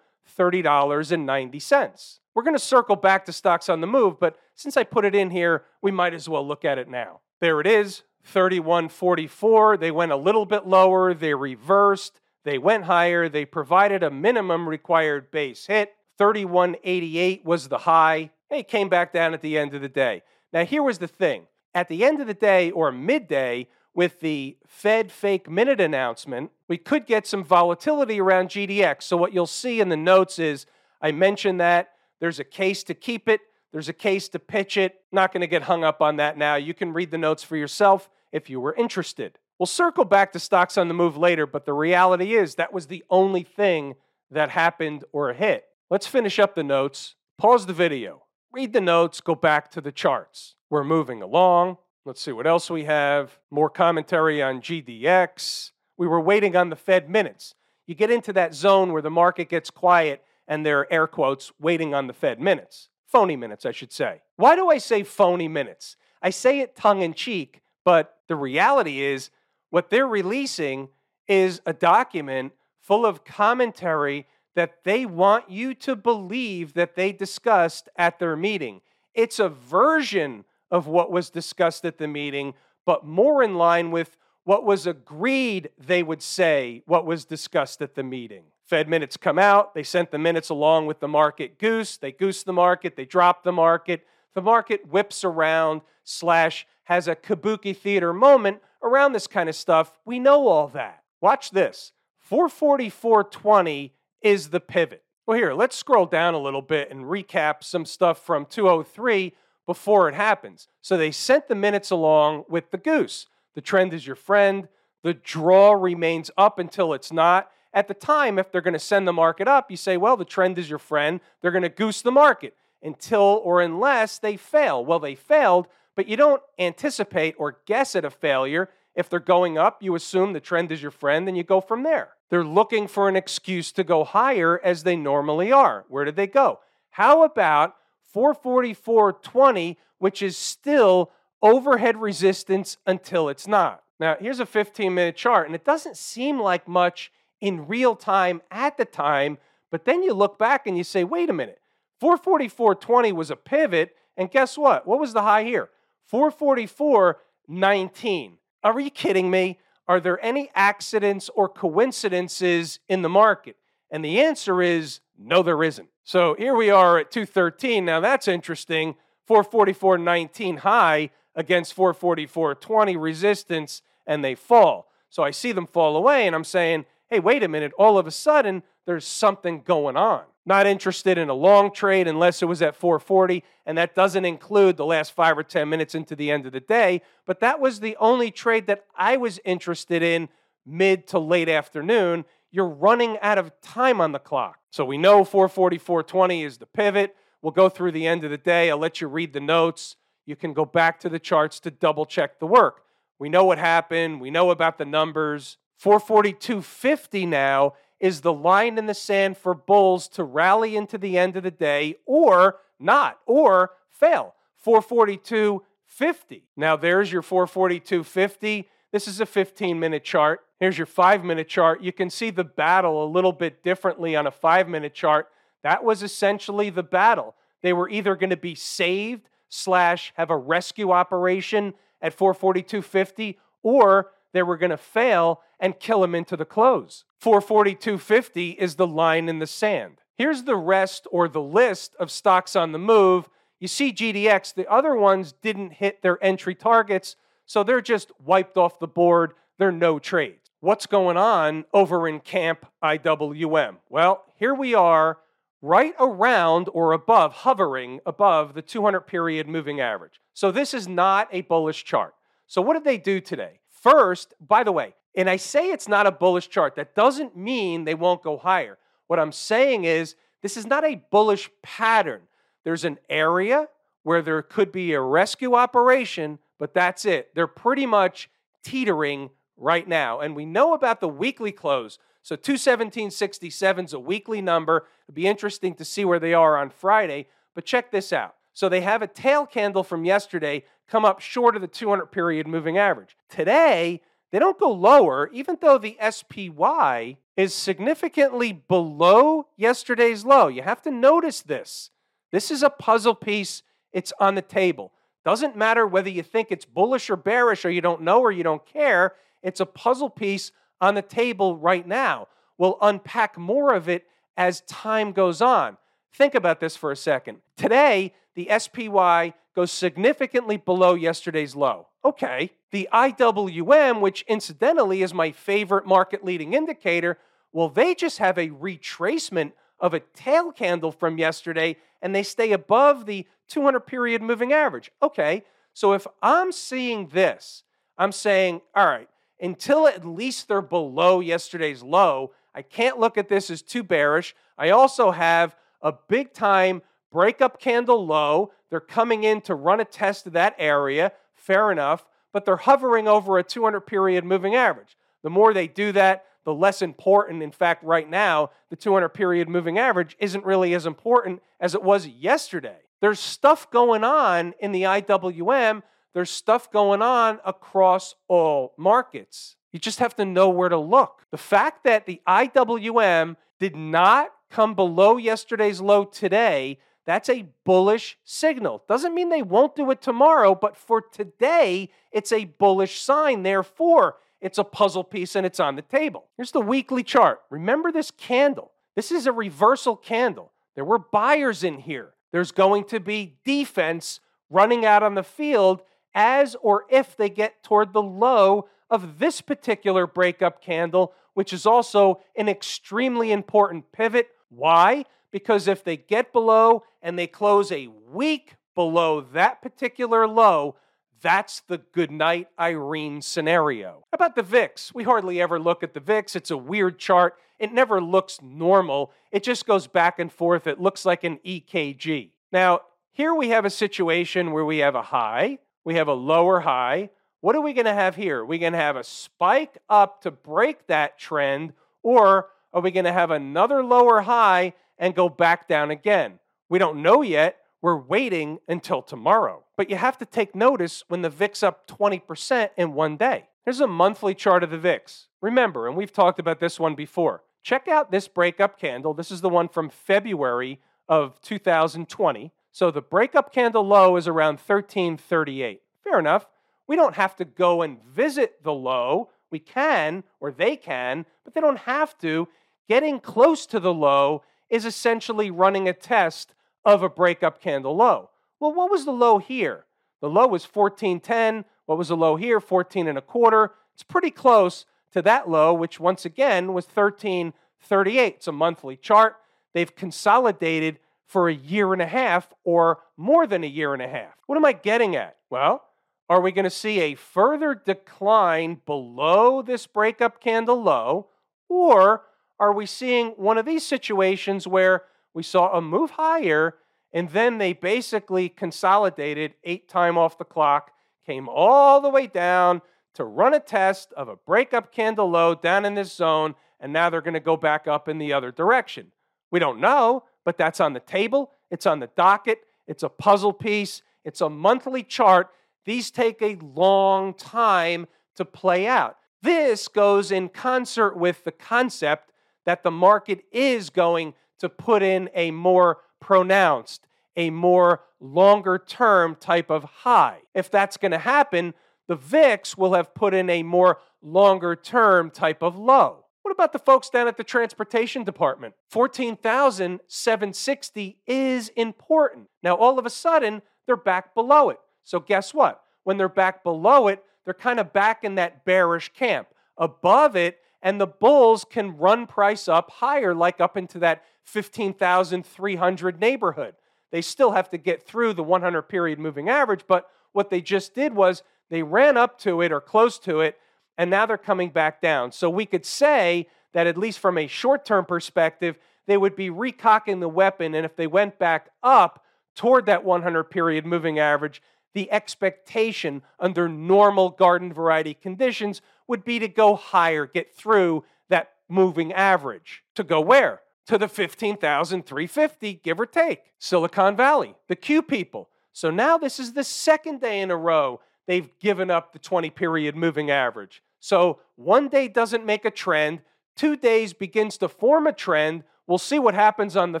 $30.90. 0.38 2.18
We're 2.32 2.42
going 2.44 2.54
to 2.54 2.60
circle 2.60 2.94
back 2.94 3.24
to 3.24 3.32
stocks 3.32 3.68
on 3.68 3.80
the 3.80 3.88
move, 3.88 4.20
but 4.20 4.38
since 4.54 4.76
I 4.76 4.84
put 4.84 5.04
it 5.04 5.16
in 5.16 5.30
here, 5.30 5.64
we 5.82 5.90
might 5.90 6.14
as 6.14 6.28
well 6.28 6.46
look 6.46 6.64
at 6.64 6.78
it 6.78 6.88
now. 6.88 7.20
There 7.40 7.60
it 7.60 7.66
is, 7.66 8.02
3144. 8.22 9.76
They 9.76 9.90
went 9.90 10.12
a 10.12 10.16
little 10.16 10.46
bit 10.46 10.68
lower, 10.68 11.12
they 11.12 11.34
reversed, 11.34 12.20
they 12.44 12.58
went 12.58 12.84
higher, 12.84 13.28
they 13.28 13.44
provided 13.44 14.04
a 14.04 14.10
minimum 14.10 14.68
required 14.68 15.32
base 15.32 15.66
hit. 15.66 15.92
3188 16.16 17.44
was 17.44 17.66
the 17.66 17.78
high. 17.78 18.30
They 18.50 18.62
came 18.62 18.88
back 18.88 19.12
down 19.12 19.34
at 19.34 19.42
the 19.42 19.58
end 19.58 19.74
of 19.74 19.82
the 19.82 19.88
day. 19.88 20.22
Now, 20.52 20.64
here 20.64 20.82
was 20.84 20.98
the 20.98 21.08
thing 21.08 21.48
at 21.74 21.88
the 21.88 22.04
end 22.04 22.20
of 22.20 22.26
the 22.26 22.34
day 22.34 22.70
or 22.70 22.92
midday, 22.92 23.68
with 23.94 24.20
the 24.20 24.56
Fed 24.66 25.10
fake 25.10 25.50
minute 25.50 25.80
announcement, 25.80 26.50
we 26.68 26.78
could 26.78 27.06
get 27.06 27.26
some 27.26 27.44
volatility 27.44 28.20
around 28.20 28.48
GDX. 28.48 29.02
So, 29.02 29.16
what 29.16 29.32
you'll 29.32 29.46
see 29.46 29.80
in 29.80 29.88
the 29.88 29.96
notes 29.96 30.38
is 30.38 30.66
I 31.02 31.12
mentioned 31.12 31.60
that 31.60 31.92
there's 32.20 32.38
a 32.38 32.44
case 32.44 32.84
to 32.84 32.94
keep 32.94 33.28
it, 33.28 33.40
there's 33.72 33.88
a 33.88 33.94
case 33.94 34.28
to 34.30 34.38
pitch 34.38 34.76
it. 34.76 35.00
Not 35.12 35.32
going 35.32 35.42
to 35.42 35.46
get 35.46 35.62
hung 35.62 35.84
up 35.84 36.02
on 36.02 36.16
that 36.16 36.36
now. 36.36 36.56
You 36.56 36.74
can 36.74 36.92
read 36.92 37.10
the 37.10 37.18
notes 37.18 37.42
for 37.42 37.56
yourself 37.56 38.10
if 38.32 38.50
you 38.50 38.60
were 38.60 38.74
interested. 38.74 39.38
We'll 39.58 39.66
circle 39.66 40.04
back 40.04 40.32
to 40.32 40.38
stocks 40.40 40.78
on 40.78 40.88
the 40.88 40.94
move 40.94 41.16
later, 41.16 41.46
but 41.46 41.66
the 41.66 41.72
reality 41.72 42.34
is 42.34 42.54
that 42.54 42.72
was 42.72 42.86
the 42.86 43.04
only 43.10 43.42
thing 43.42 43.94
that 44.30 44.50
happened 44.50 45.04
or 45.12 45.32
hit. 45.32 45.64
Let's 45.90 46.06
finish 46.06 46.38
up 46.38 46.54
the 46.54 46.64
notes, 46.64 47.14
pause 47.36 47.66
the 47.66 47.72
video, 47.72 48.24
read 48.52 48.72
the 48.72 48.80
notes, 48.80 49.20
go 49.20 49.34
back 49.34 49.70
to 49.72 49.80
the 49.80 49.92
charts. 49.92 50.54
We're 50.70 50.84
moving 50.84 51.20
along. 51.20 51.78
Let's 52.06 52.22
see 52.22 52.32
what 52.32 52.46
else 52.46 52.70
we 52.70 52.84
have. 52.84 53.38
More 53.50 53.68
commentary 53.68 54.42
on 54.42 54.62
GDX. 54.62 55.72
We 55.98 56.06
were 56.06 56.20
waiting 56.20 56.56
on 56.56 56.70
the 56.70 56.76
Fed 56.76 57.10
minutes. 57.10 57.54
You 57.86 57.94
get 57.94 58.10
into 58.10 58.32
that 58.32 58.54
zone 58.54 58.92
where 58.92 59.02
the 59.02 59.10
market 59.10 59.50
gets 59.50 59.68
quiet 59.68 60.24
and 60.48 60.64
there 60.64 60.80
are 60.80 60.88
air 60.90 61.06
quotes 61.06 61.52
waiting 61.60 61.94
on 61.94 62.06
the 62.06 62.14
Fed 62.14 62.40
minutes. 62.40 62.88
Phony 63.06 63.36
minutes, 63.36 63.66
I 63.66 63.72
should 63.72 63.92
say. 63.92 64.22
Why 64.36 64.56
do 64.56 64.70
I 64.70 64.78
say 64.78 65.02
phony 65.02 65.46
minutes? 65.46 65.96
I 66.22 66.30
say 66.30 66.60
it 66.60 66.74
tongue 66.74 67.02
in 67.02 67.12
cheek, 67.12 67.60
but 67.84 68.16
the 68.28 68.36
reality 68.36 69.02
is 69.02 69.30
what 69.68 69.90
they're 69.90 70.06
releasing 70.06 70.88
is 71.28 71.60
a 71.66 71.72
document 71.74 72.52
full 72.80 73.04
of 73.04 73.24
commentary 73.24 74.26
that 74.54 74.84
they 74.84 75.04
want 75.04 75.50
you 75.50 75.74
to 75.74 75.94
believe 75.94 76.72
that 76.74 76.94
they 76.94 77.12
discussed 77.12 77.88
at 77.96 78.18
their 78.18 78.36
meeting. 78.36 78.80
It's 79.14 79.38
a 79.38 79.48
version 79.48 80.44
of 80.70 80.86
what 80.86 81.10
was 81.10 81.30
discussed 81.30 81.84
at 81.84 81.98
the 81.98 82.08
meeting, 82.08 82.54
but 82.86 83.04
more 83.04 83.42
in 83.42 83.54
line 83.54 83.90
with 83.90 84.16
what 84.44 84.64
was 84.64 84.86
agreed 84.86 85.70
they 85.78 86.02
would 86.02 86.22
say 86.22 86.82
what 86.86 87.06
was 87.06 87.24
discussed 87.24 87.82
at 87.82 87.94
the 87.94 88.02
meeting. 88.02 88.44
Fed 88.64 88.88
minutes 88.88 89.16
come 89.16 89.38
out, 89.38 89.74
they 89.74 89.82
sent 89.82 90.10
the 90.10 90.18
minutes 90.18 90.48
along 90.48 90.86
with 90.86 91.00
the 91.00 91.08
market 91.08 91.58
goose, 91.58 91.96
they 91.96 92.12
goose 92.12 92.42
the 92.42 92.52
market, 92.52 92.96
they 92.96 93.04
drop 93.04 93.42
the 93.42 93.52
market. 93.52 94.06
The 94.34 94.42
market 94.42 94.86
whips 94.86 95.24
around, 95.24 95.80
slash, 96.04 96.66
has 96.84 97.08
a 97.08 97.16
kabuki 97.16 97.76
theater 97.76 98.12
moment 98.12 98.60
around 98.82 99.12
this 99.12 99.26
kind 99.26 99.48
of 99.48 99.56
stuff. 99.56 99.98
We 100.04 100.18
know 100.18 100.48
all 100.48 100.68
that. 100.68 101.02
Watch 101.20 101.50
this 101.50 101.92
444.20 102.30 103.90
is 104.22 104.50
the 104.50 104.60
pivot. 104.60 105.02
Well, 105.26 105.36
here, 105.36 105.52
let's 105.52 105.76
scroll 105.76 106.06
down 106.06 106.34
a 106.34 106.38
little 106.38 106.62
bit 106.62 106.90
and 106.90 107.04
recap 107.04 107.62
some 107.62 107.84
stuff 107.84 108.24
from 108.24 108.46
203 108.46 109.34
before 109.70 110.08
it 110.08 110.16
happens. 110.16 110.66
So 110.80 110.96
they 110.96 111.12
sent 111.12 111.46
the 111.46 111.54
minutes 111.54 111.92
along 111.92 112.42
with 112.48 112.72
the 112.72 112.76
goose. 112.76 113.28
The 113.54 113.60
trend 113.60 113.94
is 113.94 114.04
your 114.04 114.16
friend. 114.16 114.66
The 115.04 115.14
draw 115.14 115.74
remains 115.74 116.28
up 116.36 116.58
until 116.58 116.92
it's 116.92 117.12
not. 117.12 117.52
At 117.72 117.86
the 117.86 117.94
time, 117.94 118.36
if 118.36 118.50
they're 118.50 118.62
going 118.62 118.72
to 118.72 118.80
send 118.80 119.06
the 119.06 119.12
market 119.12 119.46
up, 119.46 119.70
you 119.70 119.76
say, 119.76 119.96
well, 119.96 120.16
the 120.16 120.24
trend 120.24 120.58
is 120.58 120.68
your 120.68 120.80
friend. 120.80 121.20
They're 121.40 121.52
going 121.52 121.62
to 121.62 121.68
goose 121.68 122.02
the 122.02 122.10
market 122.10 122.56
until 122.82 123.40
or 123.44 123.60
unless 123.60 124.18
they 124.18 124.36
fail. 124.36 124.84
Well, 124.84 124.98
they 124.98 125.14
failed, 125.14 125.68
but 125.94 126.08
you 126.08 126.16
don't 126.16 126.42
anticipate 126.58 127.36
or 127.38 127.60
guess 127.64 127.94
at 127.94 128.04
a 128.04 128.10
failure. 128.10 128.70
If 128.96 129.08
they're 129.08 129.20
going 129.20 129.56
up, 129.56 129.84
you 129.84 129.94
assume 129.94 130.32
the 130.32 130.40
trend 130.40 130.72
is 130.72 130.82
your 130.82 130.90
friend 130.90 131.28
and 131.28 131.36
you 131.36 131.44
go 131.44 131.60
from 131.60 131.84
there. 131.84 132.08
They're 132.28 132.42
looking 132.42 132.88
for 132.88 133.08
an 133.08 133.14
excuse 133.14 133.70
to 133.70 133.84
go 133.84 134.02
higher 134.02 134.60
as 134.64 134.82
they 134.82 134.96
normally 134.96 135.52
are. 135.52 135.84
Where 135.88 136.04
did 136.04 136.16
they 136.16 136.26
go? 136.26 136.58
How 136.90 137.22
about 137.22 137.76
444.20, 138.14 139.76
which 139.98 140.22
is 140.22 140.36
still 140.36 141.10
overhead 141.42 141.96
resistance 141.96 142.76
until 142.86 143.28
it's 143.28 143.46
not. 143.46 143.82
Now, 143.98 144.16
here's 144.18 144.40
a 144.40 144.46
15 144.46 144.94
minute 144.94 145.16
chart, 145.16 145.46
and 145.46 145.54
it 145.54 145.64
doesn't 145.64 145.96
seem 145.96 146.40
like 146.40 146.68
much 146.68 147.12
in 147.40 147.66
real 147.66 147.96
time 147.96 148.42
at 148.50 148.76
the 148.76 148.84
time, 148.84 149.38
but 149.70 149.84
then 149.84 150.02
you 150.02 150.14
look 150.14 150.38
back 150.38 150.66
and 150.66 150.76
you 150.76 150.84
say, 150.84 151.04
wait 151.04 151.30
a 151.30 151.34
minute, 151.34 151.60
444.20 152.02 153.12
was 153.12 153.30
a 153.30 153.36
pivot, 153.36 153.94
and 154.16 154.30
guess 154.30 154.58
what? 154.58 154.86
What 154.86 155.00
was 155.00 155.12
the 155.12 155.22
high 155.22 155.44
here? 155.44 155.70
444.19. 156.12 158.32
Are 158.62 158.80
you 158.80 158.90
kidding 158.90 159.30
me? 159.30 159.58
Are 159.86 160.00
there 160.00 160.24
any 160.24 160.50
accidents 160.54 161.30
or 161.34 161.48
coincidences 161.48 162.80
in 162.88 163.02
the 163.02 163.08
market? 163.08 163.56
And 163.90 164.04
the 164.04 164.20
answer 164.20 164.62
is 164.62 165.00
no, 165.22 165.42
there 165.42 165.62
isn't. 165.62 165.88
So 166.02 166.34
here 166.34 166.54
we 166.54 166.70
are 166.70 166.98
at 166.98 167.10
213. 167.10 167.84
Now 167.84 168.00
that's 168.00 168.26
interesting. 168.26 168.94
444.19 169.28 170.58
high 170.58 171.10
against 171.34 171.76
444.20 171.76 173.00
resistance, 173.00 173.82
and 174.06 174.24
they 174.24 174.34
fall. 174.34 174.90
So 175.08 175.22
I 175.22 175.30
see 175.30 175.52
them 175.52 175.66
fall 175.66 175.96
away, 175.96 176.26
and 176.26 176.34
I'm 176.34 176.44
saying, 176.44 176.86
hey, 177.08 177.20
wait 177.20 177.42
a 177.42 177.48
minute. 177.48 177.72
All 177.78 177.98
of 177.98 178.06
a 178.06 178.10
sudden, 178.10 178.62
there's 178.86 179.06
something 179.06 179.62
going 179.62 179.96
on. 179.96 180.22
Not 180.46 180.66
interested 180.66 181.18
in 181.18 181.28
a 181.28 181.34
long 181.34 181.72
trade 181.72 182.08
unless 182.08 182.42
it 182.42 182.46
was 182.46 182.62
at 182.62 182.74
440, 182.74 183.44
and 183.66 183.76
that 183.76 183.94
doesn't 183.94 184.24
include 184.24 184.76
the 184.76 184.86
last 184.86 185.12
five 185.12 185.36
or 185.36 185.42
10 185.42 185.68
minutes 185.68 185.94
into 185.94 186.16
the 186.16 186.30
end 186.30 186.46
of 186.46 186.52
the 186.52 186.60
day. 186.60 187.02
But 187.26 187.40
that 187.40 187.60
was 187.60 187.80
the 187.80 187.96
only 188.00 188.30
trade 188.30 188.66
that 188.68 188.86
I 188.96 189.16
was 189.16 189.38
interested 189.44 190.02
in 190.02 190.28
mid 190.64 191.06
to 191.08 191.18
late 191.18 191.48
afternoon. 191.48 192.24
You're 192.50 192.68
running 192.68 193.18
out 193.20 193.38
of 193.38 193.52
time 193.60 194.00
on 194.00 194.12
the 194.12 194.18
clock. 194.18 194.59
So 194.70 194.84
we 194.84 194.98
know 194.98 195.24
444.20 195.24 196.46
is 196.46 196.58
the 196.58 196.66
pivot. 196.66 197.16
We'll 197.42 197.52
go 197.52 197.68
through 197.68 197.92
the 197.92 198.06
end 198.06 198.24
of 198.24 198.30
the 198.30 198.38
day. 198.38 198.70
I'll 198.70 198.78
let 198.78 199.00
you 199.00 199.08
read 199.08 199.32
the 199.32 199.40
notes. 199.40 199.96
You 200.26 200.36
can 200.36 200.52
go 200.52 200.64
back 200.64 201.00
to 201.00 201.08
the 201.08 201.18
charts 201.18 201.58
to 201.60 201.70
double 201.70 202.06
check 202.06 202.38
the 202.38 202.46
work. 202.46 202.82
We 203.18 203.28
know 203.28 203.44
what 203.44 203.58
happened. 203.58 204.20
We 204.20 204.30
know 204.30 204.50
about 204.50 204.78
the 204.78 204.84
numbers. 204.84 205.56
442.50 205.82 207.26
now 207.26 207.74
is 207.98 208.20
the 208.20 208.32
line 208.32 208.78
in 208.78 208.86
the 208.86 208.94
sand 208.94 209.36
for 209.36 209.54
bulls 209.54 210.08
to 210.08 210.24
rally 210.24 210.76
into 210.76 210.98
the 210.98 211.18
end 211.18 211.36
of 211.36 211.42
the 211.42 211.50
day 211.50 211.96
or 212.06 212.58
not, 212.78 213.18
or 213.26 213.72
fail. 213.90 214.34
442.50. 214.64 216.42
Now 216.56 216.76
there's 216.76 217.12
your 217.12 217.22
442.50. 217.22 218.66
This 218.92 219.06
is 219.06 219.20
a 219.20 219.26
15 219.26 219.78
minute 219.78 220.04
chart. 220.04 220.40
Here's 220.58 220.76
your 220.76 220.86
five 220.86 221.24
minute 221.24 221.48
chart. 221.48 221.80
You 221.82 221.92
can 221.92 222.10
see 222.10 222.30
the 222.30 222.44
battle 222.44 223.04
a 223.04 223.08
little 223.08 223.32
bit 223.32 223.62
differently 223.62 224.16
on 224.16 224.26
a 224.26 224.30
five 224.30 224.68
minute 224.68 224.94
chart. 224.94 225.28
That 225.62 225.84
was 225.84 226.02
essentially 226.02 226.70
the 226.70 226.82
battle. 226.82 227.34
They 227.62 227.72
were 227.72 227.88
either 227.88 228.16
going 228.16 228.30
to 228.30 228.36
be 228.36 228.54
saved 228.54 229.28
slash 229.48 230.12
have 230.16 230.30
a 230.30 230.36
rescue 230.36 230.90
operation 230.90 231.74
at 232.00 232.16
442.50 232.16 233.36
or 233.62 234.10
they 234.32 234.42
were 234.42 234.56
going 234.56 234.70
to 234.70 234.76
fail 234.76 235.42
and 235.58 235.78
kill 235.78 236.02
him 236.02 236.14
into 236.14 236.36
the 236.36 236.44
close. 236.44 237.04
442.50 237.22 238.56
is 238.56 238.76
the 238.76 238.86
line 238.86 239.28
in 239.28 239.38
the 239.38 239.46
sand. 239.46 239.98
Here's 240.14 240.44
the 240.44 240.56
rest 240.56 241.06
or 241.10 241.28
the 241.28 241.42
list 241.42 241.94
of 241.98 242.10
stocks 242.10 242.56
on 242.56 242.72
the 242.72 242.78
move. 242.78 243.28
You 243.58 243.68
see 243.68 243.92
GDX, 243.92 244.54
the 244.54 244.70
other 244.70 244.94
ones 244.94 245.32
didn't 245.42 245.74
hit 245.74 246.02
their 246.02 246.22
entry 246.24 246.54
targets, 246.54 247.16
so 247.50 247.64
they're 247.64 247.80
just 247.80 248.12
wiped 248.24 248.56
off 248.56 248.78
the 248.78 248.86
board. 248.86 249.32
They're 249.58 249.72
no 249.72 249.98
trades. 249.98 250.52
What's 250.60 250.86
going 250.86 251.16
on 251.16 251.64
over 251.74 252.06
in 252.06 252.20
Camp 252.20 252.64
IWM? 252.80 253.78
Well, 253.88 254.22
here 254.36 254.54
we 254.54 254.72
are 254.76 255.18
right 255.60 255.92
around 255.98 256.68
or 256.72 256.92
above, 256.92 257.32
hovering 257.32 257.98
above 258.06 258.54
the 258.54 258.62
200 258.62 259.00
period 259.00 259.48
moving 259.48 259.80
average. 259.80 260.20
So 260.32 260.52
this 260.52 260.72
is 260.72 260.86
not 260.86 261.26
a 261.32 261.40
bullish 261.40 261.82
chart. 261.82 262.14
So 262.46 262.62
what 262.62 262.74
did 262.74 262.84
they 262.84 262.98
do 262.98 263.20
today? 263.20 263.58
First, 263.82 264.32
by 264.40 264.62
the 264.62 264.70
way, 264.70 264.94
and 265.16 265.28
I 265.28 265.34
say 265.34 265.70
it's 265.72 265.88
not 265.88 266.06
a 266.06 266.12
bullish 266.12 266.50
chart, 266.50 266.76
that 266.76 266.94
doesn't 266.94 267.36
mean 267.36 267.82
they 267.82 267.96
won't 267.96 268.22
go 268.22 268.38
higher. 268.38 268.78
What 269.08 269.18
I'm 269.18 269.32
saying 269.32 269.86
is 269.86 270.14
this 270.40 270.56
is 270.56 270.68
not 270.68 270.84
a 270.84 271.02
bullish 271.10 271.50
pattern. 271.62 272.20
There's 272.62 272.84
an 272.84 273.00
area 273.08 273.66
where 274.04 274.22
there 274.22 274.40
could 274.40 274.70
be 274.70 274.92
a 274.92 275.00
rescue 275.00 275.56
operation 275.56 276.38
but 276.60 276.74
that's 276.74 277.04
it. 277.06 277.34
They're 277.34 277.48
pretty 277.48 277.86
much 277.86 278.30
teetering 278.62 279.30
right 279.56 279.88
now. 279.88 280.20
And 280.20 280.36
we 280.36 280.44
know 280.44 280.74
about 280.74 281.00
the 281.00 281.08
weekly 281.08 281.50
close. 281.50 281.98
So 282.22 282.36
217.67 282.36 283.86
is 283.86 283.92
a 283.94 283.98
weekly 283.98 284.42
number. 284.42 284.86
It'd 285.06 285.14
be 285.14 285.26
interesting 285.26 285.74
to 285.74 285.84
see 285.84 286.04
where 286.04 286.20
they 286.20 286.34
are 286.34 286.58
on 286.58 286.70
Friday. 286.70 287.26
But 287.54 287.64
check 287.64 287.90
this 287.90 288.12
out. 288.12 288.36
So 288.52 288.68
they 288.68 288.82
have 288.82 289.00
a 289.00 289.06
tail 289.06 289.46
candle 289.46 289.82
from 289.82 290.04
yesterday 290.04 290.64
come 290.86 291.04
up 291.04 291.20
short 291.20 291.56
of 291.56 291.62
the 291.62 291.68
200 291.68 292.06
period 292.06 292.46
moving 292.46 292.76
average. 292.76 293.16
Today, 293.30 294.02
they 294.30 294.38
don't 294.38 294.58
go 294.58 294.70
lower, 294.70 295.30
even 295.32 295.56
though 295.60 295.78
the 295.78 295.96
SPY 296.10 297.16
is 297.36 297.54
significantly 297.54 298.52
below 298.52 299.46
yesterday's 299.56 300.26
low. 300.26 300.48
You 300.48 300.62
have 300.62 300.82
to 300.82 300.90
notice 300.90 301.40
this. 301.40 301.90
This 302.32 302.50
is 302.50 302.62
a 302.62 302.70
puzzle 302.70 303.14
piece, 303.14 303.62
it's 303.92 304.12
on 304.20 304.34
the 304.34 304.42
table. 304.42 304.92
Doesn't 305.30 305.54
matter 305.54 305.86
whether 305.86 306.08
you 306.08 306.24
think 306.24 306.48
it's 306.50 306.64
bullish 306.64 307.08
or 307.08 307.14
bearish, 307.14 307.64
or 307.64 307.70
you 307.70 307.80
don't 307.80 308.02
know 308.02 308.20
or 308.20 308.32
you 308.32 308.42
don't 308.42 308.66
care. 308.66 309.14
It's 309.44 309.60
a 309.60 309.64
puzzle 309.64 310.10
piece 310.10 310.50
on 310.80 310.96
the 310.96 311.02
table 311.02 311.56
right 311.56 311.86
now. 311.86 312.26
We'll 312.58 312.76
unpack 312.82 313.38
more 313.38 313.72
of 313.72 313.88
it 313.88 314.08
as 314.36 314.62
time 314.62 315.12
goes 315.12 315.40
on. 315.40 315.76
Think 316.12 316.34
about 316.34 316.58
this 316.58 316.74
for 316.74 316.90
a 316.90 316.96
second. 316.96 317.42
Today, 317.56 318.12
the 318.34 318.50
SPY 318.58 319.34
goes 319.54 319.70
significantly 319.70 320.56
below 320.56 320.94
yesterday's 320.94 321.54
low. 321.54 321.86
Okay. 322.04 322.50
The 322.72 322.88
IWM, 322.92 324.00
which 324.00 324.24
incidentally 324.26 325.00
is 325.00 325.14
my 325.14 325.30
favorite 325.30 325.86
market 325.86 326.24
leading 326.24 326.54
indicator, 326.54 327.18
well, 327.52 327.68
they 327.68 327.94
just 327.94 328.18
have 328.18 328.36
a 328.36 328.48
retracement 328.48 329.52
of 329.80 329.94
a 329.94 330.00
tail 330.00 330.52
candle 330.52 330.92
from 330.92 331.18
yesterday 331.18 331.76
and 332.02 332.14
they 332.14 332.22
stay 332.22 332.52
above 332.52 333.06
the 333.06 333.26
200 333.48 333.80
period 333.80 334.22
moving 334.22 334.52
average. 334.52 334.90
Okay. 335.02 335.42
So 335.72 335.92
if 335.92 336.06
I'm 336.22 336.52
seeing 336.52 337.08
this, 337.08 337.64
I'm 337.96 338.12
saying, 338.12 338.60
all 338.74 338.86
right, 338.86 339.08
until 339.40 339.86
at 339.86 340.04
least 340.04 340.48
they're 340.48 340.62
below 340.62 341.20
yesterday's 341.20 341.82
low, 341.82 342.32
I 342.54 342.62
can't 342.62 342.98
look 342.98 343.16
at 343.16 343.28
this 343.28 343.50
as 343.50 343.62
too 343.62 343.82
bearish. 343.82 344.34
I 344.58 344.70
also 344.70 345.10
have 345.10 345.54
a 345.82 345.92
big 346.08 346.32
time 346.32 346.82
breakup 347.10 347.60
candle 347.60 348.04
low. 348.04 348.52
They're 348.68 348.80
coming 348.80 349.24
in 349.24 349.40
to 349.42 349.54
run 349.54 349.80
a 349.80 349.84
test 349.84 350.26
of 350.26 350.32
that 350.34 350.54
area. 350.58 351.12
Fair 351.34 351.70
enough. 351.72 352.04
But 352.32 352.44
they're 352.44 352.56
hovering 352.56 353.08
over 353.08 353.38
a 353.38 353.42
200 353.42 353.80
period 353.80 354.24
moving 354.24 354.54
average. 354.54 354.96
The 355.22 355.30
more 355.30 355.52
they 355.52 355.66
do 355.66 355.92
that, 355.92 356.24
the 356.50 356.54
less 356.54 356.82
important. 356.82 357.44
In 357.44 357.52
fact, 357.52 357.84
right 357.84 358.10
now, 358.10 358.50
the 358.70 358.76
200 358.76 359.10
period 359.10 359.48
moving 359.48 359.78
average 359.78 360.16
isn't 360.18 360.44
really 360.44 360.74
as 360.74 360.84
important 360.84 361.40
as 361.60 361.76
it 361.76 361.82
was 361.82 362.08
yesterday. 362.08 362.78
There's 363.00 363.20
stuff 363.20 363.70
going 363.70 364.02
on 364.02 364.54
in 364.58 364.72
the 364.72 364.82
IWM, 364.82 365.82
there's 366.12 366.30
stuff 366.30 366.68
going 366.72 367.02
on 367.02 367.38
across 367.46 368.16
all 368.26 368.74
markets. 368.76 369.54
You 369.70 369.78
just 369.78 370.00
have 370.00 370.16
to 370.16 370.24
know 370.24 370.48
where 370.48 370.68
to 370.68 370.76
look. 370.76 371.24
The 371.30 371.38
fact 371.38 371.84
that 371.84 372.06
the 372.06 372.20
IWM 372.26 373.36
did 373.60 373.76
not 373.76 374.32
come 374.50 374.74
below 374.74 375.18
yesterday's 375.18 375.80
low 375.80 376.04
today, 376.04 376.80
that's 377.06 377.28
a 377.28 377.46
bullish 377.64 378.18
signal. 378.24 378.82
Doesn't 378.88 379.14
mean 379.14 379.28
they 379.28 379.42
won't 379.42 379.76
do 379.76 379.88
it 379.92 380.02
tomorrow, 380.02 380.56
but 380.56 380.76
for 380.76 381.00
today, 381.00 381.90
it's 382.10 382.32
a 382.32 382.46
bullish 382.46 383.00
sign. 383.00 383.44
Therefore, 383.44 384.16
it's 384.40 384.58
a 384.58 384.64
puzzle 384.64 385.04
piece 385.04 385.36
and 385.36 385.44
it's 385.44 385.60
on 385.60 385.76
the 385.76 385.82
table. 385.82 386.26
Here's 386.36 386.52
the 386.52 386.60
weekly 386.60 387.02
chart. 387.02 387.40
Remember 387.50 387.92
this 387.92 388.10
candle. 388.10 388.72
This 388.96 389.12
is 389.12 389.26
a 389.26 389.32
reversal 389.32 389.96
candle. 389.96 390.52
There 390.74 390.84
were 390.84 390.98
buyers 390.98 391.62
in 391.62 391.78
here. 391.78 392.10
There's 392.32 392.52
going 392.52 392.84
to 392.84 393.00
be 393.00 393.36
defense 393.44 394.20
running 394.48 394.84
out 394.84 395.02
on 395.02 395.14
the 395.14 395.22
field 395.22 395.82
as 396.14 396.56
or 396.62 396.84
if 396.90 397.16
they 397.16 397.28
get 397.28 397.62
toward 397.62 397.92
the 397.92 398.02
low 398.02 398.68
of 398.88 399.18
this 399.18 399.40
particular 399.40 400.06
breakup 400.06 400.60
candle, 400.60 401.12
which 401.34 401.52
is 401.52 401.66
also 401.66 402.20
an 402.36 402.48
extremely 402.48 403.30
important 403.30 403.92
pivot. 403.92 404.28
Why? 404.48 405.04
Because 405.30 405.68
if 405.68 405.84
they 405.84 405.96
get 405.96 406.32
below 406.32 406.82
and 407.00 407.18
they 407.18 407.28
close 407.28 407.70
a 407.70 407.88
week 408.10 408.56
below 408.74 409.20
that 409.20 409.62
particular 409.62 410.26
low, 410.26 410.76
that's 411.20 411.60
the 411.68 411.78
goodnight 411.78 412.48
Irene 412.58 413.22
scenario. 413.22 414.04
About 414.12 414.34
the 414.34 414.42
VIX? 414.42 414.94
We 414.94 415.04
hardly 415.04 415.40
ever 415.40 415.58
look 415.58 415.82
at 415.82 415.94
the 415.94 416.00
VIX. 416.00 416.36
It's 416.36 416.50
a 416.50 416.56
weird 416.56 416.98
chart. 416.98 417.36
It 417.58 417.72
never 417.72 418.00
looks 418.00 418.40
normal. 418.42 419.12
It 419.30 419.42
just 419.42 419.66
goes 419.66 419.86
back 419.86 420.18
and 420.18 420.32
forth. 420.32 420.66
It 420.66 420.80
looks 420.80 421.04
like 421.04 421.24
an 421.24 421.38
EKG. 421.44 422.30
Now, 422.52 422.80
here 423.12 423.34
we 423.34 423.50
have 423.50 423.64
a 423.64 423.70
situation 423.70 424.52
where 424.52 424.64
we 424.64 424.78
have 424.78 424.94
a 424.94 425.02
high, 425.02 425.58
we 425.84 425.96
have 425.96 426.08
a 426.08 426.14
lower 426.14 426.60
high, 426.60 427.10
what 427.40 427.56
are 427.56 427.60
we 427.60 427.72
going 427.72 427.86
to 427.86 427.94
have 427.94 428.16
here? 428.16 428.40
Are 428.40 428.46
we 428.46 428.58
going 428.58 428.74
to 428.74 428.78
have 428.78 428.96
a 428.96 429.04
spike 429.04 429.78
up 429.88 430.22
to 430.22 430.30
break 430.30 430.86
that 430.88 431.18
trend, 431.18 431.72
or 432.02 432.48
are 432.72 432.82
we 432.82 432.90
going 432.90 433.06
to 433.06 433.12
have 433.12 433.30
another 433.30 433.82
lower 433.82 434.20
high 434.20 434.74
and 434.98 435.14
go 435.14 435.28
back 435.28 435.66
down 435.66 435.90
again? 435.90 436.38
We 436.68 436.78
don't 436.78 437.02
know 437.02 437.22
yet. 437.22 437.56
We're 437.82 437.96
waiting 437.96 438.58
until 438.68 439.02
tomorrow. 439.02 439.64
But 439.76 439.88
you 439.88 439.96
have 439.96 440.18
to 440.18 440.26
take 440.26 440.54
notice 440.54 441.04
when 441.08 441.22
the 441.22 441.30
VIX 441.30 441.62
up 441.62 441.86
20% 441.86 442.70
in 442.76 442.92
one 442.92 443.16
day. 443.16 443.48
Here's 443.64 443.80
a 443.80 443.86
monthly 443.86 444.34
chart 444.34 444.62
of 444.62 444.70
the 444.70 444.78
VIX. 444.78 445.28
Remember, 445.40 445.86
and 445.86 445.96
we've 445.96 446.12
talked 446.12 446.38
about 446.38 446.60
this 446.60 446.78
one 446.78 446.94
before. 446.94 447.42
Check 447.62 447.88
out 447.88 448.10
this 448.10 448.28
breakup 448.28 448.78
candle. 448.78 449.14
This 449.14 449.30
is 449.30 449.40
the 449.40 449.48
one 449.48 449.68
from 449.68 449.90
February 449.90 450.80
of 451.08 451.40
2020. 451.42 452.52
So 452.72 452.90
the 452.90 453.02
breakup 453.02 453.52
candle 453.52 453.86
low 453.86 454.16
is 454.16 454.28
around 454.28 454.54
1338. 454.54 455.82
Fair 456.04 456.18
enough. 456.18 456.46
We 456.86 456.96
don't 456.96 457.14
have 457.14 457.36
to 457.36 457.44
go 457.44 457.82
and 457.82 458.02
visit 458.02 458.62
the 458.62 458.72
low. 458.72 459.30
We 459.50 459.58
can, 459.58 460.24
or 460.40 460.52
they 460.52 460.76
can, 460.76 461.26
but 461.44 461.54
they 461.54 461.60
don't 461.60 461.78
have 461.80 462.16
to. 462.18 462.48
Getting 462.88 463.20
close 463.20 463.66
to 463.66 463.80
the 463.80 463.94
low 463.94 464.42
is 464.68 464.84
essentially 464.84 465.50
running 465.50 465.88
a 465.88 465.92
test 465.92 466.54
of 466.84 467.02
a 467.02 467.08
breakup 467.08 467.60
candle 467.60 467.96
low. 467.96 468.30
Well, 468.58 468.72
what 468.72 468.90
was 468.90 469.04
the 469.04 469.12
low 469.12 469.38
here? 469.38 469.84
The 470.20 470.28
low 470.28 470.46
was 470.46 470.64
1410. 470.64 471.64
What 471.86 471.98
was 471.98 472.08
the 472.08 472.16
low 472.16 472.36
here? 472.36 472.60
14 472.60 473.08
and 473.08 473.18
a 473.18 473.22
quarter. 473.22 473.72
It's 473.94 474.02
pretty 474.02 474.30
close 474.30 474.84
to 475.12 475.22
that 475.22 475.48
low, 475.48 475.72
which 475.72 475.98
once 475.98 476.24
again 476.24 476.72
was 476.72 476.84
1338. 476.86 478.34
It's 478.34 478.46
a 478.46 478.52
monthly 478.52 478.96
chart. 478.96 479.36
They've 479.72 479.94
consolidated 479.94 480.98
for 481.26 481.48
a 481.48 481.54
year 481.54 481.92
and 481.92 482.02
a 482.02 482.06
half 482.06 482.48
or 482.64 483.00
more 483.16 483.46
than 483.46 483.64
a 483.64 483.68
year 483.68 483.94
and 483.94 484.02
a 484.02 484.08
half. 484.08 484.34
What 484.46 484.56
am 484.56 484.64
I 484.64 484.72
getting 484.72 485.16
at? 485.16 485.36
Well, 485.48 485.84
are 486.28 486.40
we 486.40 486.52
going 486.52 486.64
to 486.64 486.70
see 486.70 487.00
a 487.00 487.14
further 487.14 487.74
decline 487.74 488.80
below 488.86 489.62
this 489.62 489.86
breakup 489.86 490.40
candle 490.40 490.82
low? 490.82 491.28
Or 491.68 492.22
are 492.58 492.72
we 492.72 492.86
seeing 492.86 493.28
one 493.30 493.58
of 493.58 493.66
these 493.66 493.86
situations 493.86 494.66
where 494.66 495.04
we 495.34 495.42
saw 495.42 495.76
a 495.76 495.80
move 495.80 496.12
higher 496.12 496.76
and 497.12 497.30
then 497.30 497.58
they 497.58 497.72
basically 497.72 498.48
consolidated 498.48 499.54
ate 499.64 499.88
time 499.88 500.16
off 500.16 500.38
the 500.38 500.44
clock, 500.44 500.92
came 501.26 501.48
all 501.48 502.00
the 502.00 502.08
way 502.08 502.26
down 502.26 502.82
to 503.14 503.24
run 503.24 503.54
a 503.54 503.60
test 503.60 504.12
of 504.12 504.28
a 504.28 504.36
breakup 504.36 504.92
candle 504.92 505.28
low 505.28 505.54
down 505.54 505.84
in 505.84 505.94
this 505.94 506.12
zone, 506.12 506.54
and 506.78 506.92
now 506.92 507.10
they're 507.10 507.20
going 507.20 507.34
to 507.34 507.40
go 507.40 507.56
back 507.56 507.88
up 507.88 508.08
in 508.08 508.18
the 508.18 508.32
other 508.32 508.52
direction. 508.52 509.10
We 509.50 509.58
don't 509.58 509.80
know, 509.80 510.24
but 510.44 510.56
that's 510.56 510.80
on 510.80 510.92
the 510.92 511.00
table, 511.00 511.50
it's 511.70 511.86
on 511.86 511.98
the 511.98 512.10
docket, 512.16 512.60
it's 512.86 513.02
a 513.02 513.08
puzzle 513.08 513.52
piece, 513.52 514.02
it's 514.24 514.40
a 514.40 514.48
monthly 514.48 515.02
chart 515.02 515.48
these 515.84 516.10
take 516.10 516.42
a 516.42 516.56
long 516.60 517.34
time 517.34 518.06
to 518.36 518.44
play 518.44 518.86
out. 518.86 519.16
This 519.42 519.88
goes 519.88 520.30
in 520.30 520.48
concert 520.48 521.16
with 521.16 521.44
the 521.44 521.52
concept 521.52 522.32
that 522.66 522.82
the 522.82 522.90
market 522.90 523.44
is 523.50 523.90
going 523.90 524.34
to 524.60 524.68
put 524.68 525.02
in 525.02 525.28
a 525.34 525.50
more 525.50 525.98
pronounced, 526.20 527.06
a 527.36 527.50
more 527.50 528.02
longer 528.20 528.78
term 528.78 529.36
type 529.36 529.70
of 529.70 529.84
high. 529.84 530.38
If 530.54 530.70
that's 530.70 530.96
going 530.96 531.12
to 531.12 531.18
happen, 531.18 531.74
the 532.08 532.16
VIX 532.16 532.76
will 532.76 532.94
have 532.94 533.14
put 533.14 533.34
in 533.34 533.48
a 533.50 533.62
more 533.62 533.98
longer 534.22 534.74
term 534.76 535.30
type 535.30 535.62
of 535.62 535.76
low. 535.76 536.24
What 536.42 536.52
about 536.52 536.72
the 536.72 536.78
folks 536.78 537.10
down 537.10 537.28
at 537.28 537.36
the 537.36 537.44
transportation 537.44 538.24
department? 538.24 538.74
14,760 538.88 541.18
is 541.26 541.68
important. 541.76 542.48
Now, 542.62 542.76
all 542.76 542.98
of 542.98 543.04
a 543.06 543.10
sudden, 543.10 543.62
they're 543.86 543.96
back 543.96 544.34
below 544.34 544.70
it. 544.70 544.80
So, 545.04 545.20
guess 545.20 545.54
what? 545.54 545.82
When 546.04 546.16
they're 546.16 546.28
back 546.28 546.64
below 546.64 547.08
it, 547.08 547.22
they're 547.44 547.52
kind 547.54 547.78
of 547.78 547.92
back 547.92 548.24
in 548.24 548.36
that 548.36 548.64
bearish 548.64 549.12
camp. 549.12 549.48
Above 549.76 550.34
it, 550.36 550.58
and 550.82 551.00
the 551.00 551.06
bulls 551.06 551.64
can 551.68 551.96
run 551.96 552.26
price 552.26 552.68
up 552.68 552.90
higher, 552.90 553.34
like 553.34 553.60
up 553.60 553.76
into 553.76 553.98
that 553.98 554.24
15,300 554.44 556.20
neighborhood. 556.20 556.74
They 557.12 557.22
still 557.22 557.52
have 557.52 557.70
to 557.70 557.78
get 557.78 558.06
through 558.06 558.34
the 558.34 558.42
100 558.42 558.82
period 558.82 559.18
moving 559.18 559.48
average, 559.48 559.84
but 559.86 560.08
what 560.32 560.50
they 560.50 560.60
just 560.60 560.94
did 560.94 561.14
was 561.14 561.42
they 561.68 561.82
ran 561.82 562.16
up 562.16 562.38
to 562.40 562.62
it 562.62 562.72
or 562.72 562.80
close 562.80 563.18
to 563.20 563.40
it, 563.40 563.58
and 563.98 564.10
now 564.10 564.26
they're 564.26 564.38
coming 564.38 564.70
back 564.70 565.00
down. 565.00 565.32
So 565.32 565.50
we 565.50 565.66
could 565.66 565.84
say 565.84 566.46
that, 566.72 566.86
at 566.86 566.96
least 566.96 567.18
from 567.18 567.36
a 567.36 567.46
short 567.46 567.84
term 567.84 568.04
perspective, 568.04 568.78
they 569.06 569.16
would 569.16 569.34
be 569.34 569.50
recocking 569.50 570.20
the 570.20 570.28
weapon, 570.28 570.74
and 570.74 570.84
if 570.84 570.96
they 570.96 571.06
went 571.06 571.38
back 571.38 571.70
up 571.82 572.24
toward 572.54 572.86
that 572.86 573.04
100 573.04 573.44
period 573.44 573.84
moving 573.84 574.18
average, 574.18 574.62
the 574.94 575.10
expectation 575.10 576.22
under 576.38 576.68
normal 576.68 577.30
garden 577.30 577.72
variety 577.72 578.14
conditions 578.14 578.82
would 579.10 579.24
be 579.24 579.38
to 579.40 579.48
go 579.48 579.74
higher, 579.74 580.24
get 580.24 580.54
through 580.54 581.04
that 581.28 581.52
moving 581.68 582.12
average. 582.12 582.82
To 582.94 583.04
go 583.04 583.20
where? 583.20 583.60
To 583.88 583.98
the 583.98 584.08
15,350, 584.08 585.74
give 585.74 586.00
or 586.00 586.06
take. 586.06 586.44
Silicon 586.58 587.16
Valley, 587.16 587.56
the 587.68 587.76
Q 587.76 588.02
people. 588.02 588.48
So 588.72 588.90
now 588.90 589.18
this 589.18 589.40
is 589.40 589.52
the 589.52 589.64
second 589.64 590.20
day 590.20 590.40
in 590.40 590.50
a 590.50 590.56
row 590.56 591.00
they've 591.26 591.50
given 591.58 591.90
up 591.90 592.12
the 592.12 592.18
20 592.18 592.50
period 592.50 592.96
moving 592.96 593.30
average. 593.30 593.82
So 593.98 594.40
one 594.54 594.88
day 594.88 595.08
doesn't 595.08 595.44
make 595.44 595.64
a 595.64 595.70
trend, 595.70 596.20
two 596.56 596.76
days 596.76 597.12
begins 597.12 597.58
to 597.58 597.68
form 597.68 598.06
a 598.06 598.12
trend. 598.12 598.62
We'll 598.86 598.98
see 598.98 599.18
what 599.18 599.34
happens 599.34 599.76
on 599.76 599.92
the 599.92 600.00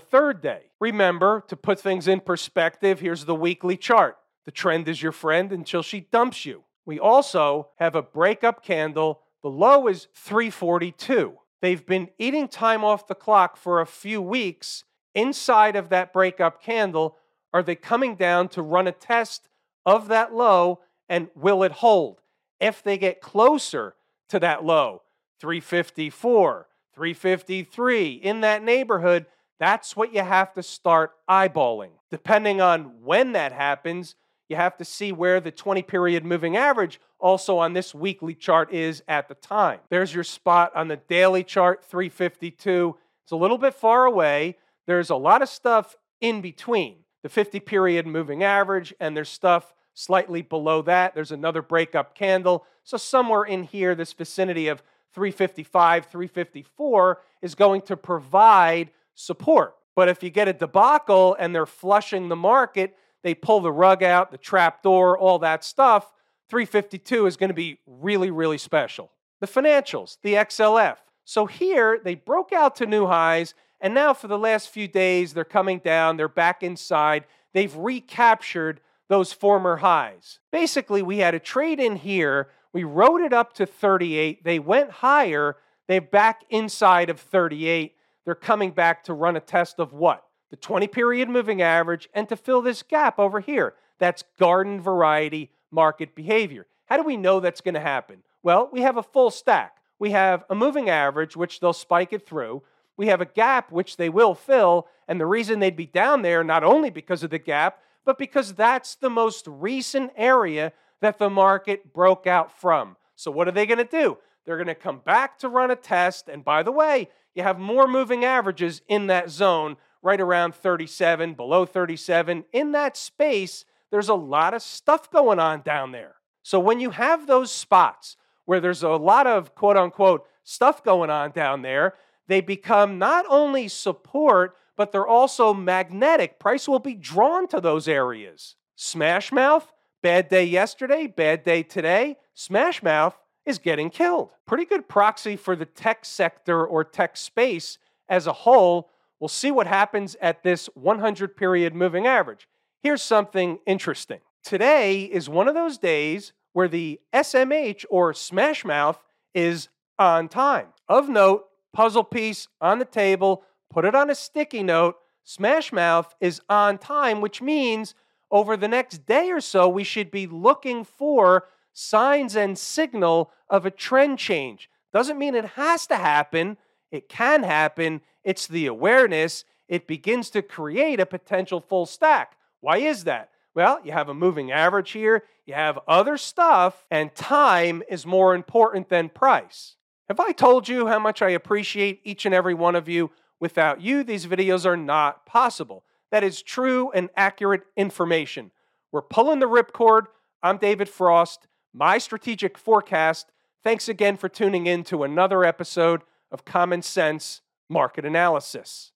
third 0.00 0.40
day. 0.40 0.70
Remember, 0.80 1.44
to 1.48 1.56
put 1.56 1.80
things 1.80 2.06
in 2.06 2.20
perspective, 2.20 3.00
here's 3.00 3.24
the 3.24 3.34
weekly 3.34 3.76
chart. 3.76 4.18
The 4.44 4.50
trend 4.52 4.88
is 4.88 5.02
your 5.02 5.12
friend 5.12 5.52
until 5.52 5.82
she 5.82 6.00
dumps 6.00 6.46
you. 6.46 6.62
We 6.84 6.98
also 6.98 7.68
have 7.76 7.94
a 7.94 8.02
breakup 8.02 8.64
candle. 8.64 9.20
The 9.42 9.50
low 9.50 9.86
is 9.88 10.08
342. 10.14 11.34
They've 11.60 11.84
been 11.84 12.08
eating 12.18 12.48
time 12.48 12.84
off 12.84 13.06
the 13.06 13.14
clock 13.14 13.56
for 13.56 13.80
a 13.80 13.86
few 13.86 14.20
weeks. 14.22 14.84
Inside 15.14 15.76
of 15.76 15.88
that 15.90 16.12
breakup 16.12 16.62
candle, 16.62 17.16
are 17.52 17.62
they 17.62 17.74
coming 17.74 18.14
down 18.14 18.48
to 18.50 18.62
run 18.62 18.86
a 18.86 18.92
test 18.92 19.48
of 19.84 20.08
that 20.08 20.32
low 20.32 20.80
and 21.08 21.28
will 21.34 21.62
it 21.62 21.72
hold? 21.72 22.20
If 22.60 22.82
they 22.82 22.96
get 22.96 23.20
closer 23.20 23.94
to 24.28 24.38
that 24.38 24.64
low, 24.64 25.02
354, 25.40 26.68
353, 26.94 28.12
in 28.12 28.40
that 28.42 28.62
neighborhood, 28.62 29.26
that's 29.58 29.96
what 29.96 30.14
you 30.14 30.22
have 30.22 30.52
to 30.54 30.62
start 30.62 31.12
eyeballing. 31.28 31.90
Depending 32.10 32.60
on 32.60 33.02
when 33.02 33.32
that 33.32 33.52
happens, 33.52 34.14
you 34.50 34.56
have 34.56 34.76
to 34.78 34.84
see 34.84 35.12
where 35.12 35.40
the 35.40 35.52
20 35.52 35.82
period 35.82 36.24
moving 36.24 36.56
average 36.56 37.00
also 37.18 37.58
on 37.58 37.72
this 37.72 37.94
weekly 37.94 38.34
chart 38.34 38.72
is 38.72 39.02
at 39.06 39.28
the 39.28 39.34
time. 39.34 39.78
There's 39.88 40.12
your 40.12 40.24
spot 40.24 40.72
on 40.74 40.88
the 40.88 40.96
daily 40.96 41.44
chart, 41.44 41.84
352. 41.84 42.96
It's 43.22 43.32
a 43.32 43.36
little 43.36 43.58
bit 43.58 43.74
far 43.74 44.06
away. 44.06 44.56
There's 44.86 45.10
a 45.10 45.16
lot 45.16 45.40
of 45.40 45.48
stuff 45.48 45.96
in 46.20 46.40
between 46.40 46.96
the 47.22 47.28
50 47.28 47.60
period 47.60 48.06
moving 48.06 48.42
average, 48.42 48.92
and 48.98 49.16
there's 49.16 49.28
stuff 49.28 49.72
slightly 49.94 50.42
below 50.42 50.82
that. 50.82 51.14
There's 51.14 51.32
another 51.32 51.62
breakup 51.62 52.14
candle. 52.14 52.66
So, 52.82 52.96
somewhere 52.96 53.44
in 53.44 53.64
here, 53.64 53.94
this 53.94 54.12
vicinity 54.12 54.68
of 54.68 54.82
355, 55.12 56.06
354 56.06 57.20
is 57.42 57.54
going 57.54 57.82
to 57.82 57.96
provide 57.96 58.90
support. 59.14 59.76
But 59.94 60.08
if 60.08 60.22
you 60.22 60.30
get 60.30 60.48
a 60.48 60.52
debacle 60.52 61.36
and 61.38 61.54
they're 61.54 61.66
flushing 61.66 62.28
the 62.28 62.36
market, 62.36 62.96
they 63.22 63.34
pull 63.34 63.60
the 63.60 63.72
rug 63.72 64.02
out, 64.02 64.30
the 64.30 64.38
trap 64.38 64.82
door, 64.82 65.18
all 65.18 65.38
that 65.40 65.64
stuff, 65.64 66.12
352 66.48 67.26
is 67.26 67.36
going 67.36 67.48
to 67.48 67.54
be 67.54 67.78
really, 67.86 68.30
really 68.30 68.58
special. 68.58 69.10
The 69.40 69.46
financials, 69.46 70.18
the 70.22 70.34
XLF. 70.34 70.96
So 71.24 71.46
here 71.46 72.00
they 72.02 72.16
broke 72.16 72.52
out 72.52 72.76
to 72.76 72.86
new 72.86 73.06
highs, 73.06 73.54
and 73.80 73.94
now 73.94 74.12
for 74.12 74.28
the 74.28 74.38
last 74.38 74.68
few 74.68 74.88
days, 74.88 75.32
they're 75.32 75.44
coming 75.44 75.78
down, 75.78 76.16
they're 76.16 76.28
back 76.28 76.62
inside. 76.62 77.24
They've 77.54 77.74
recaptured 77.74 78.80
those 79.08 79.32
former 79.32 79.76
highs. 79.76 80.38
Basically, 80.52 81.02
we 81.02 81.18
had 81.18 81.34
a 81.34 81.40
trade 81.40 81.80
in 81.80 81.96
here. 81.96 82.48
We 82.72 82.84
rode 82.84 83.22
it 83.22 83.32
up 83.32 83.54
to 83.54 83.66
38. 83.66 84.44
They 84.44 84.58
went 84.58 84.90
higher. 84.90 85.56
They're 85.88 86.00
back 86.00 86.44
inside 86.50 87.10
of 87.10 87.18
38. 87.18 87.94
They're 88.24 88.34
coming 88.34 88.70
back 88.70 89.04
to 89.04 89.14
run 89.14 89.36
a 89.36 89.40
test 89.40 89.80
of 89.80 89.92
what? 89.92 90.24
The 90.50 90.56
20 90.56 90.88
period 90.88 91.28
moving 91.28 91.62
average 91.62 92.08
and 92.12 92.28
to 92.28 92.36
fill 92.36 92.62
this 92.62 92.82
gap 92.82 93.18
over 93.18 93.40
here. 93.40 93.74
That's 93.98 94.24
garden 94.38 94.80
variety 94.80 95.50
market 95.70 96.14
behavior. 96.14 96.66
How 96.86 96.96
do 96.96 97.04
we 97.04 97.16
know 97.16 97.38
that's 97.38 97.60
going 97.60 97.74
to 97.74 97.80
happen? 97.80 98.22
Well, 98.42 98.68
we 98.72 98.80
have 98.80 98.96
a 98.96 99.02
full 99.02 99.30
stack. 99.30 99.76
We 99.98 100.10
have 100.10 100.44
a 100.50 100.54
moving 100.54 100.88
average, 100.88 101.36
which 101.36 101.60
they'll 101.60 101.72
spike 101.72 102.12
it 102.12 102.26
through. 102.26 102.62
We 102.96 103.06
have 103.06 103.20
a 103.20 103.26
gap, 103.26 103.70
which 103.70 103.96
they 103.96 104.08
will 104.08 104.34
fill. 104.34 104.88
And 105.06 105.20
the 105.20 105.26
reason 105.26 105.60
they'd 105.60 105.76
be 105.76 105.86
down 105.86 106.22
there, 106.22 106.42
not 106.42 106.64
only 106.64 106.90
because 106.90 107.22
of 107.22 107.30
the 107.30 107.38
gap, 107.38 107.78
but 108.04 108.18
because 108.18 108.54
that's 108.54 108.94
the 108.94 109.10
most 109.10 109.46
recent 109.46 110.10
area 110.16 110.72
that 111.00 111.18
the 111.18 111.30
market 111.30 111.92
broke 111.92 112.26
out 112.26 112.58
from. 112.60 112.96
So, 113.14 113.30
what 113.30 113.46
are 113.46 113.52
they 113.52 113.66
going 113.66 113.78
to 113.78 113.84
do? 113.84 114.18
They're 114.44 114.56
going 114.56 114.66
to 114.66 114.74
come 114.74 115.00
back 115.04 115.38
to 115.40 115.48
run 115.48 115.70
a 115.70 115.76
test. 115.76 116.28
And 116.28 116.44
by 116.44 116.62
the 116.62 116.72
way, 116.72 117.08
you 117.34 117.42
have 117.42 117.58
more 117.58 117.86
moving 117.86 118.24
averages 118.24 118.82
in 118.88 119.06
that 119.08 119.30
zone, 119.30 119.76
right 120.02 120.20
around 120.20 120.54
37, 120.54 121.34
below 121.34 121.66
37. 121.66 122.44
In 122.52 122.72
that 122.72 122.96
space, 122.96 123.64
there's 123.90 124.08
a 124.08 124.14
lot 124.14 124.54
of 124.54 124.62
stuff 124.62 125.10
going 125.10 125.38
on 125.38 125.62
down 125.62 125.92
there. 125.92 126.16
So 126.42 126.58
when 126.58 126.80
you 126.80 126.90
have 126.90 127.26
those 127.26 127.50
spots 127.50 128.16
where 128.44 128.60
there's 128.60 128.82
a 128.82 128.90
lot 128.90 129.26
of 129.26 129.54
quote 129.54 129.76
unquote 129.76 130.26
stuff 130.42 130.82
going 130.82 131.10
on 131.10 131.32
down 131.32 131.62
there, 131.62 131.94
they 132.26 132.40
become 132.40 132.98
not 132.98 133.26
only 133.28 133.68
support, 133.68 134.56
but 134.76 134.92
they're 134.92 135.06
also 135.06 135.52
magnetic. 135.52 136.38
Price 136.38 136.66
will 136.68 136.78
be 136.78 136.94
drawn 136.94 137.46
to 137.48 137.60
those 137.60 137.88
areas. 137.88 138.56
Smash 138.76 139.30
mouth, 139.32 139.70
bad 140.02 140.28
day 140.28 140.44
yesterday, 140.44 141.06
bad 141.06 141.42
day 141.42 141.62
today. 141.62 142.16
Smash 142.34 142.82
mouth 142.82 143.18
is 143.44 143.58
getting 143.58 143.90
killed. 143.90 144.30
Pretty 144.46 144.64
good 144.64 144.88
proxy 144.88 145.36
for 145.36 145.54
the 145.54 145.66
tech 145.66 146.04
sector 146.04 146.64
or 146.64 146.84
tech 146.84 147.16
space 147.16 147.78
as 148.08 148.26
a 148.26 148.32
whole. 148.32 148.90
We'll 149.20 149.28
see 149.28 149.50
what 149.50 149.66
happens 149.66 150.16
at 150.20 150.42
this 150.42 150.68
100 150.74 151.36
period 151.36 151.74
moving 151.74 152.06
average. 152.06 152.48
Here's 152.82 153.02
something 153.02 153.58
interesting. 153.66 154.20
Today 154.42 155.02
is 155.02 155.28
one 155.28 155.46
of 155.46 155.54
those 155.54 155.76
days 155.76 156.32
where 156.54 156.68
the 156.68 156.98
SMH 157.14 157.84
or 157.90 158.14
smash 158.14 158.64
mouth 158.64 158.98
is 159.34 159.68
on 159.98 160.28
time. 160.28 160.68
Of 160.88 161.10
note, 161.10 161.44
puzzle 161.74 162.04
piece 162.04 162.48
on 162.60 162.78
the 162.78 162.86
table, 162.86 163.44
put 163.70 163.84
it 163.84 163.94
on 163.94 164.08
a 164.08 164.14
sticky 164.14 164.62
note. 164.62 164.96
Smash 165.24 165.72
mouth 165.72 166.14
is 166.20 166.40
on 166.48 166.78
time, 166.78 167.20
which 167.20 167.42
means 167.42 167.94
over 168.30 168.56
the 168.56 168.68
next 168.68 169.04
day 169.06 169.30
or 169.30 169.40
so, 169.40 169.68
we 169.68 169.84
should 169.84 170.10
be 170.10 170.26
looking 170.26 170.84
for 170.84 171.44
signs 171.72 172.34
and 172.34 172.56
signal 172.56 173.30
of 173.48 173.66
a 173.66 173.70
trend 173.70 174.18
change. 174.18 174.70
Doesn't 174.92 175.18
mean 175.18 175.34
it 175.34 175.44
has 175.44 175.86
to 175.88 175.96
happen, 175.96 176.56
it 176.90 177.08
can 177.08 177.42
happen. 177.42 178.00
It's 178.24 178.46
the 178.46 178.66
awareness. 178.66 179.44
It 179.68 179.86
begins 179.86 180.30
to 180.30 180.42
create 180.42 181.00
a 181.00 181.06
potential 181.06 181.60
full 181.60 181.86
stack. 181.86 182.36
Why 182.60 182.78
is 182.78 183.04
that? 183.04 183.30
Well, 183.54 183.80
you 183.84 183.92
have 183.92 184.08
a 184.08 184.14
moving 184.14 184.52
average 184.52 184.92
here, 184.92 185.24
you 185.44 185.54
have 185.54 185.78
other 185.88 186.16
stuff, 186.16 186.86
and 186.90 187.14
time 187.14 187.82
is 187.88 188.06
more 188.06 188.34
important 188.34 188.88
than 188.88 189.08
price. 189.08 189.76
Have 190.08 190.20
I 190.20 190.32
told 190.32 190.68
you 190.68 190.86
how 190.86 190.98
much 190.98 191.20
I 191.20 191.30
appreciate 191.30 192.00
each 192.04 192.26
and 192.26 192.34
every 192.34 192.54
one 192.54 192.76
of 192.76 192.88
you? 192.88 193.10
Without 193.40 193.80
you, 193.80 194.04
these 194.04 194.26
videos 194.26 194.66
are 194.66 194.76
not 194.76 195.26
possible. 195.26 195.84
That 196.10 196.22
is 196.22 196.42
true 196.42 196.90
and 196.92 197.10
accurate 197.16 197.62
information. 197.76 198.50
We're 198.92 199.02
pulling 199.02 199.38
the 199.38 199.48
ripcord. 199.48 200.06
I'm 200.42 200.58
David 200.58 200.88
Frost, 200.88 201.46
my 201.72 201.98
strategic 201.98 202.58
forecast. 202.58 203.30
Thanks 203.62 203.88
again 203.88 204.16
for 204.16 204.28
tuning 204.28 204.66
in 204.66 204.84
to 204.84 205.04
another 205.04 205.44
episode 205.44 206.02
of 206.30 206.44
Common 206.44 206.82
Sense 206.82 207.40
Market 207.70 208.04
Analysis. 208.04 208.92